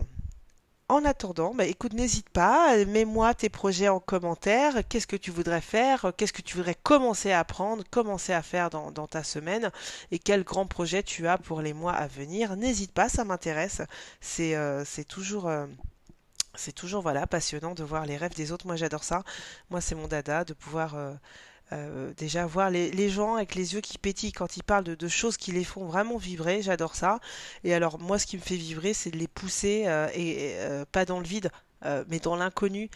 en 0.92 1.06
attendant, 1.06 1.54
bah, 1.56 1.66
écoute, 1.66 1.94
n'hésite 1.94 2.30
pas, 2.30 2.76
mets-moi 2.86 3.34
tes 3.34 3.48
projets 3.48 3.88
en 3.88 4.02
commentaire. 4.02 4.82
Qu'est-ce 4.90 5.08
que 5.08 5.16
tu 5.16 5.32
voudrais 5.32 5.62
faire? 5.62 6.12
Qu'est-ce 6.18 6.34
que 6.34 6.42
tu 6.42 6.58
voudrais 6.58 6.76
commencer 6.76 7.32
à 7.32 7.40
apprendre, 7.40 7.84
commencer 7.90 8.34
à 8.34 8.42
faire 8.42 8.70
dans, 8.70 9.08
ta 9.08 9.24
semaine? 9.24 9.72
Et 10.12 10.20
quel 10.20 10.44
grand 10.44 10.66
projet 10.66 11.02
tu 11.02 11.28
as 11.28 11.38
pour 11.38 11.62
les 11.62 11.74
mois 11.74 11.94
à 11.94 12.08
venir? 12.08 12.58
N'hésite 12.58 12.92
pas, 12.92 13.08
ça 13.08 13.24
m'intéresse. 13.24 13.82
C'est 14.20 14.56
euh, 14.56 14.84
toujours... 15.08 15.48
Euh, 15.48 15.66
c'est 16.56 16.74
toujours 16.74 17.02
voilà 17.02 17.28
passionnant 17.28 17.74
de 17.74 17.84
voir 17.84 18.06
les 18.06 18.18
rêves 18.18 18.36
des 18.36 18.52
autres. 18.52 18.68
Moi 18.68 18.76
j'adore 18.76 19.06
ça. 19.06 19.24
Moi 19.70 19.80
c'est 19.80 19.96
mon 19.96 20.10
dada 20.10 20.44
de 20.44 20.54
pouvoir 20.54 20.96
euh, 20.96 21.14
euh, 21.74 22.14
déjà 22.18 22.46
voir 22.46 22.70
les, 22.70 23.10
gens 23.10 23.36
avec 23.36 23.56
les 23.56 23.74
yeux 23.74 23.82
qui 23.82 23.98
pétillent 23.98 24.34
quand 24.34 24.58
ils 24.58 24.64
parlent 24.64 24.84
de, 24.84 25.08
choses 25.08 25.38
qui 25.38 25.52
les 25.52 25.64
font 25.64 25.86
vraiment 25.86 26.18
vibrer, 26.18 26.62
j'adore 26.62 26.96
ça. 26.96 27.20
Et 27.64 27.74
alors 27.74 28.00
moi 28.00 28.20
ce 28.20 28.26
qui 28.26 28.38
me 28.38 28.42
fait 28.42 28.56
vibrer 28.56 28.94
c'est 28.94 29.12
de 29.12 29.18
les 29.18 29.28
pousser 29.28 29.84
euh, 29.88 30.10
et, 30.14 30.56
euh, 30.58 30.86
pas 30.92 31.06
dans 31.06 31.20
le 31.20 31.26
vide. 31.26 31.50
mais 32.10 32.20
dans 32.20 32.36
l'inconnu, 32.36 32.90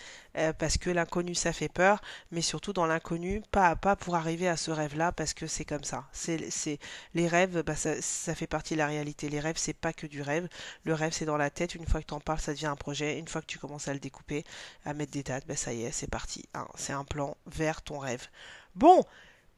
parce 0.59 0.77
que 0.77 0.91
l'inconnu 0.91 1.33
ça 1.33 1.51
fait 1.53 1.69
peur, 1.69 2.01
mais 2.31 2.41
surtout 2.41 2.71
dans 2.71 2.85
l'inconnu, 2.85 3.41
pas 3.51 3.75
pas 3.75 3.95
pour 3.95 4.15
arriver 4.15 4.47
à 4.47 4.57
ce 4.57 4.69
rêve-là, 4.69 5.11
parce 5.11 5.33
que 5.33 5.47
c'est 5.47 5.65
comme 5.65 5.83
ça. 5.83 6.05
C'est, 6.11 6.79
les 7.15 7.27
rêves, 7.27 7.63
bah, 7.63 7.75
ça, 7.75 7.99
ça, 8.01 8.35
fait 8.35 8.45
partie 8.47 8.75
de 8.75 8.79
la 8.79 8.87
réalité. 8.87 9.27
Les 9.29 9.39
rêves, 9.39 9.57
c'est 9.57 9.73
pas 9.73 9.91
que 9.93 10.05
du 10.07 10.21
rêve. 10.21 10.47
Le 10.83 10.93
rêve, 10.93 11.13
c'est 11.13 11.25
dans 11.25 11.37
la 11.37 11.49
tête. 11.49 11.73
Une 11.73 11.87
fois 11.87 12.01
que 12.01 12.07
tu 12.07 12.13
en 12.13 12.19
parles, 12.19 12.39
ça 12.39 12.53
devient 12.53 12.67
un 12.67 12.75
projet. 12.75 13.17
Une 13.17 13.27
fois 13.27 13.41
que 13.41 13.47
tu 13.47 13.57
commences 13.57 13.87
à 13.87 13.93
le 13.93 13.99
découper, 13.99 14.43
à 14.85 14.93
mettre 14.93 15.11
des 15.13 15.23
dates, 15.23 15.47
bah, 15.47 15.55
ça 15.55 15.73
y 15.73 15.83
est, 15.83 15.91
c'est 15.91 16.09
parti. 16.09 16.45
C'est 16.75 16.93
un 16.93 17.05
plan 17.05 17.37
vers 17.47 17.81
ton 17.81 17.97
rêve. 17.97 18.27
Bon, 18.75 19.03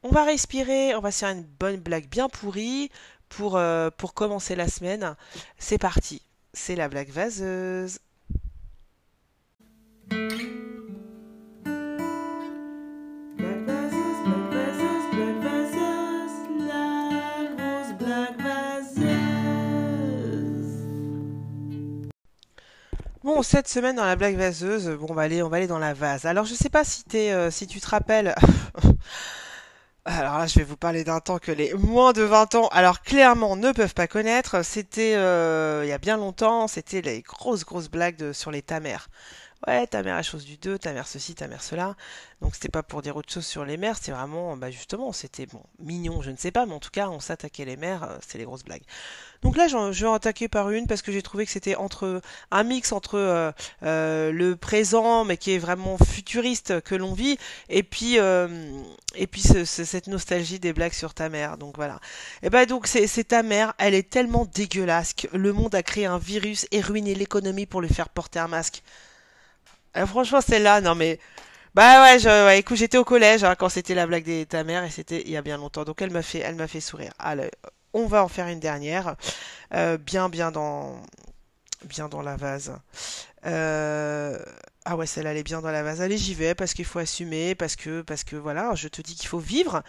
on 0.02 0.10
va 0.10 0.24
respirer, 0.24 0.94
on 0.94 1.00
va 1.00 1.10
se 1.10 1.20
faire 1.20 1.30
une 1.30 1.42
bonne 1.42 1.76
blague 1.76 2.08
bien 2.08 2.28
pourrie 2.28 2.90
pour, 3.28 3.56
euh, 3.56 3.90
pour 3.90 4.14
commencer 4.14 4.54
la 4.54 4.68
semaine. 4.68 5.16
C'est 5.58 5.78
parti, 5.78 6.22
c'est 6.52 6.76
la 6.76 6.88
blague 6.88 7.10
vaseuse. 7.10 7.98
Cette 23.42 23.68
semaine 23.68 23.96
dans 23.96 24.04
la 24.04 24.16
blague 24.16 24.36
vaseuse, 24.36 24.88
bon, 24.90 25.06
on 25.10 25.14
va 25.14 25.22
aller, 25.22 25.66
dans 25.66 25.78
la 25.78 25.94
vase. 25.94 26.26
Alors, 26.26 26.44
je 26.44 26.54
sais 26.54 26.68
pas 26.68 26.82
si 26.84 27.04
euh, 27.14 27.50
si 27.50 27.66
tu 27.66 27.80
te 27.80 27.88
rappelles. 27.88 28.34
Alors 30.04 30.38
là, 30.38 30.46
je 30.46 30.58
vais 30.58 30.64
vous 30.64 30.76
parler 30.76 31.04
d'un 31.04 31.20
temps 31.20 31.38
que 31.38 31.52
les 31.52 31.74
moins 31.74 32.12
de 32.12 32.22
20 32.22 32.54
ans, 32.54 32.68
alors 32.68 33.02
clairement, 33.02 33.56
ne 33.56 33.72
peuvent 33.72 33.92
pas 33.92 34.06
connaître. 34.06 34.64
C'était 34.64 35.14
euh, 35.16 35.82
il 35.84 35.88
y 35.88 35.92
a 35.92 35.98
bien 35.98 36.16
longtemps, 36.16 36.66
c'était 36.66 37.02
les 37.02 37.20
grosses 37.20 37.66
grosses 37.66 37.90
blagues 37.90 38.32
sur 38.32 38.50
les 38.50 38.62
tamers 38.62 39.08
ouais, 39.66 39.86
ta 39.86 40.02
mère 40.02 40.16
a 40.16 40.22
chose 40.22 40.44
du 40.44 40.56
2, 40.56 40.78
ta 40.78 40.92
mère 40.92 41.06
ceci, 41.06 41.34
ta 41.34 41.48
mère 41.48 41.62
cela. 41.62 41.96
Donc 42.40 42.54
c'était 42.54 42.68
pas 42.68 42.84
pour 42.84 43.02
dire 43.02 43.16
autre 43.16 43.32
chose 43.32 43.46
sur 43.46 43.64
les 43.64 43.76
mères, 43.76 43.96
c'est 44.00 44.12
vraiment, 44.12 44.56
bah 44.56 44.70
justement, 44.70 45.12
c'était 45.12 45.46
bon, 45.46 45.60
mignon, 45.80 46.22
je 46.22 46.30
ne 46.30 46.36
sais 46.36 46.52
pas, 46.52 46.66
mais 46.66 46.74
en 46.74 46.78
tout 46.78 46.90
cas, 46.90 47.08
on 47.08 47.18
s'attaquait 47.18 47.64
les 47.64 47.76
mères, 47.76 48.04
euh, 48.04 48.16
c'est 48.26 48.38
les 48.38 48.44
grosses 48.44 48.62
blagues. 48.62 48.84
Donc 49.42 49.56
là, 49.56 49.66
je 49.68 49.76
vais 49.76 50.06
en 50.06 50.14
attaquer 50.14 50.48
par 50.48 50.70
une 50.70 50.86
parce 50.86 51.02
que 51.02 51.10
j'ai 51.10 51.22
trouvé 51.22 51.46
que 51.46 51.52
c'était 51.52 51.74
entre 51.74 52.20
un 52.50 52.62
mix 52.62 52.92
entre 52.92 53.18
euh, 53.18 53.50
euh, 53.82 54.30
le 54.30 54.56
présent, 54.56 55.24
mais 55.24 55.36
qui 55.36 55.52
est 55.52 55.58
vraiment 55.58 55.96
futuriste 55.98 56.80
que 56.80 56.94
l'on 56.94 57.12
vit, 57.12 57.38
et 57.68 57.82
puis 57.82 58.18
et 58.18 59.26
puis 59.26 59.40
cette 59.42 60.06
nostalgie 60.06 60.58
des 60.58 60.72
blagues 60.72 60.92
sur 60.92 61.14
ta 61.14 61.28
mère. 61.28 61.56
Donc 61.56 61.76
voilà. 61.76 62.00
Et 62.42 62.50
ben 62.50 62.66
donc 62.66 62.86
c'est 62.86 63.24
ta 63.28 63.42
mère, 63.42 63.74
elle 63.78 63.94
est 63.94 64.08
tellement 64.10 64.44
dégueulasse 64.44 65.12
que 65.12 65.28
le 65.36 65.52
monde 65.52 65.74
a 65.74 65.82
créé 65.82 66.06
un 66.06 66.18
virus 66.18 66.66
et 66.72 66.80
ruiné 66.80 67.14
l'économie 67.14 67.66
pour 67.66 67.80
lui 67.80 67.88
faire 67.88 68.08
porter 68.08 68.38
un 68.38 68.48
masque. 68.48 68.82
Euh, 69.98 70.06
franchement, 70.06 70.40
celle-là, 70.40 70.80
non 70.80 70.94
mais. 70.94 71.18
Bah 71.74 72.02
ouais, 72.02 72.18
je, 72.18 72.56
écoute, 72.56 72.76
j'étais 72.78 72.98
au 72.98 73.04
collège 73.04 73.44
hein, 73.44 73.54
quand 73.56 73.68
c'était 73.68 73.94
la 73.94 74.06
blague 74.06 74.24
de 74.24 74.44
ta 74.44 74.64
mère 74.64 74.84
et 74.84 74.90
c'était 74.90 75.22
il 75.22 75.30
y 75.30 75.36
a 75.36 75.42
bien 75.42 75.58
longtemps. 75.58 75.84
Donc 75.84 76.02
elle 76.02 76.10
m'a 76.10 76.22
fait, 76.22 76.40
elle 76.40 76.56
m'a 76.56 76.68
fait 76.68 76.80
sourire. 76.80 77.12
Allez, 77.18 77.50
on 77.92 78.06
va 78.06 78.24
en 78.24 78.28
faire 78.28 78.48
une 78.48 78.60
dernière, 78.60 79.16
Euh, 79.74 79.98
bien, 79.98 80.28
bien 80.30 80.50
dans, 80.52 81.00
bien 81.84 82.08
dans 82.08 82.22
la 82.22 82.36
vase. 82.36 82.74
Euh, 83.46 84.38
Ah 84.84 84.96
ouais, 84.96 85.06
celle-là 85.06 85.32
elle 85.32 85.36
est 85.38 85.42
bien 85.44 85.60
dans 85.62 85.70
la 85.70 85.82
vase. 85.82 86.00
Allez, 86.00 86.18
j'y 86.18 86.34
vais 86.34 86.54
parce 86.54 86.74
qu'il 86.74 86.84
faut 86.86 86.98
assumer, 87.00 87.54
parce 87.54 87.76
que, 87.76 88.02
parce 88.02 88.24
que 88.24 88.36
voilà, 88.36 88.74
je 88.74 88.88
te 88.88 89.02
dis 89.02 89.14
qu'il 89.14 89.28
faut 89.28 89.38
vivre. 89.38 89.82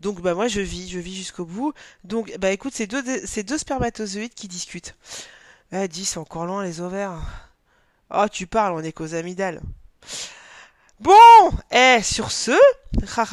Donc 0.00 0.20
bah 0.20 0.34
moi 0.34 0.48
je 0.48 0.60
vis, 0.60 0.88
je 0.90 0.98
vis 0.98 1.16
jusqu'au 1.16 1.44
bout. 1.46 1.72
Donc 2.04 2.32
bah 2.38 2.50
écoute, 2.52 2.72
c'est 2.74 2.86
deux, 2.86 3.02
c'est 3.26 3.42
deux 3.44 3.58
spermatozoïdes 3.58 4.34
qui 4.34 4.48
discutent. 4.48 4.94
Ah, 5.72 5.88
dis, 5.88 6.04
c'est 6.04 6.18
encore 6.18 6.46
loin 6.46 6.64
les 6.64 6.80
ovaires. 6.80 7.14
Oh, 8.14 8.26
tu 8.30 8.46
parles, 8.46 8.74
on 8.74 8.84
est 8.84 8.92
qu'aux 8.92 9.14
amygdales. 9.14 9.62
Bon, 11.00 11.12
eh, 11.72 12.00
sur 12.02 12.30
ce, 12.30 12.52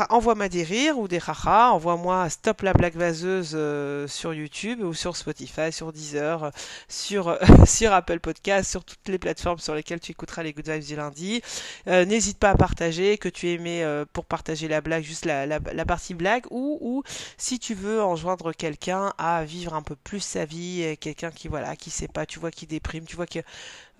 envoie-moi 0.09 0.49
des 0.49 0.63
rires 0.63 0.97
ou 0.97 1.07
des 1.07 1.19
haha, 1.19 1.71
envoie-moi 1.71 2.27
Stop 2.29 2.63
la 2.63 2.73
blague 2.73 2.95
vaseuse 2.95 3.51
euh, 3.53 4.07
sur 4.07 4.33
YouTube 4.33 4.81
ou 4.81 4.95
sur 4.95 5.15
Spotify, 5.15 5.71
sur 5.71 5.93
Deezer, 5.93 6.45
euh, 6.45 6.49
sur, 6.87 7.27
euh, 7.27 7.37
sur 7.67 7.93
Apple 7.93 8.21
Podcast, 8.21 8.71
sur 8.71 8.83
toutes 8.83 9.07
les 9.07 9.19
plateformes 9.19 9.59
sur 9.59 9.75
lesquelles 9.75 9.99
tu 9.99 10.13
écouteras 10.13 10.41
les 10.41 10.53
Good 10.53 10.67
Vibes 10.67 10.83
du 10.83 10.95
lundi. 10.95 11.41
N'hésite 11.85 12.39
pas 12.39 12.51
à 12.51 12.55
partager, 12.55 13.19
que 13.19 13.29
tu 13.29 13.49
aimais 13.49 13.83
pour 14.13 14.25
partager 14.25 14.67
la 14.67 14.81
blague, 14.81 15.03
juste 15.03 15.25
la, 15.25 15.45
la, 15.45 15.85
partie 15.85 16.13
blague, 16.13 16.45
ou, 16.49 16.77
ou 16.81 17.03
si 17.37 17.59
tu 17.59 17.75
veux 17.75 18.01
enjoindre 18.01 18.51
quelqu'un 18.53 19.13
à 19.17 19.43
vivre 19.43 19.73
un 19.73 19.81
peu 19.81 19.95
plus 19.95 20.21
sa 20.21 20.45
vie, 20.45 20.97
quelqu'un 20.99 21.31
qui, 21.31 21.47
voilà, 21.49 21.75
qui 21.75 21.89
sait 21.91 22.07
pas, 22.07 22.25
tu 22.25 22.39
vois, 22.39 22.51
qui 22.51 22.65
déprime, 22.65 23.05
tu 23.05 23.15
vois 23.15 23.27
que 23.27 23.39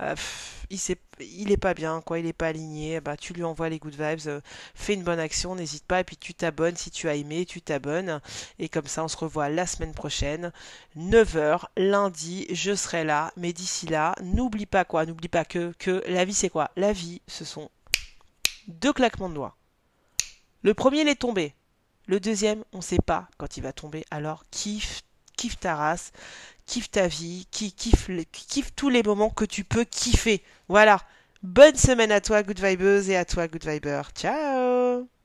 euh, 0.01 0.15
il 0.69 1.51
est 1.51 1.57
pas 1.57 1.73
bien, 1.73 2.01
quoi, 2.01 2.19
il 2.19 2.25
est 2.25 2.33
pas 2.33 2.47
aligné, 2.47 3.01
bah 3.01 3.17
tu 3.17 3.33
lui 3.33 3.43
envoies 3.43 3.69
les 3.69 3.79
good 3.79 3.95
vibes, 3.95 4.27
euh, 4.27 4.41
fais 4.75 4.93
une 4.93 5.03
bonne 5.03 5.19
action, 5.19 5.55
n'hésite 5.55 5.85
pas, 5.85 5.99
et 6.01 6.03
puis 6.03 6.17
tu 6.17 6.33
t'abonnes, 6.33 6.75
si 6.75 6.91
tu 6.91 7.09
as 7.09 7.15
aimé, 7.15 7.45
tu 7.45 7.61
t'abonnes, 7.61 8.21
et 8.59 8.69
comme 8.69 8.87
ça 8.87 9.03
on 9.03 9.07
se 9.07 9.17
revoit 9.17 9.49
la 9.49 9.65
semaine 9.65 9.93
prochaine, 9.93 10.51
9h, 10.97 11.65
lundi, 11.77 12.45
je 12.51 12.75
serai 12.75 13.03
là, 13.03 13.31
mais 13.35 13.53
d'ici 13.53 13.87
là, 13.87 14.15
n'oublie 14.21 14.65
pas 14.65 14.85
quoi, 14.85 15.05
n'oublie 15.05 15.27
pas 15.27 15.45
que, 15.45 15.73
que 15.79 16.03
la 16.07 16.25
vie 16.25 16.33
c'est 16.33 16.49
quoi? 16.49 16.71
La 16.75 16.93
vie, 16.93 17.21
ce 17.27 17.45
sont 17.45 17.69
deux 18.67 18.93
claquements 18.93 19.29
de 19.29 19.35
doigts. 19.35 19.55
Le 20.61 20.73
premier, 20.73 21.01
il 21.01 21.07
est 21.07 21.15
tombé. 21.15 21.55
Le 22.05 22.19
deuxième, 22.19 22.63
on 22.73 22.81
sait 22.81 22.99
pas 23.05 23.27
quand 23.37 23.57
il 23.57 23.63
va 23.63 23.73
tomber, 23.73 24.05
alors 24.11 24.43
kiffe, 24.51 25.01
kiffe 25.37 25.59
ta 25.59 25.75
race, 25.75 26.11
kiffe 26.69 26.91
ta 26.91 27.07
vie, 27.07 27.47
le- 28.09 28.23
kiffe 28.23 28.71
tous 28.75 28.89
les 28.89 29.01
moments 29.03 29.31
que 29.31 29.45
tu 29.45 29.63
peux 29.63 29.85
kiffer. 29.85 30.43
Voilà. 30.67 30.99
Bonne 31.41 31.75
semaine 31.75 32.11
à 32.11 32.21
toi, 32.21 32.43
Good 32.43 32.59
Vibeuse, 32.59 33.09
et 33.09 33.15
à 33.17 33.25
toi, 33.25 33.47
Good 33.47 33.65
Viber. 33.65 34.01
Ciao 34.15 35.18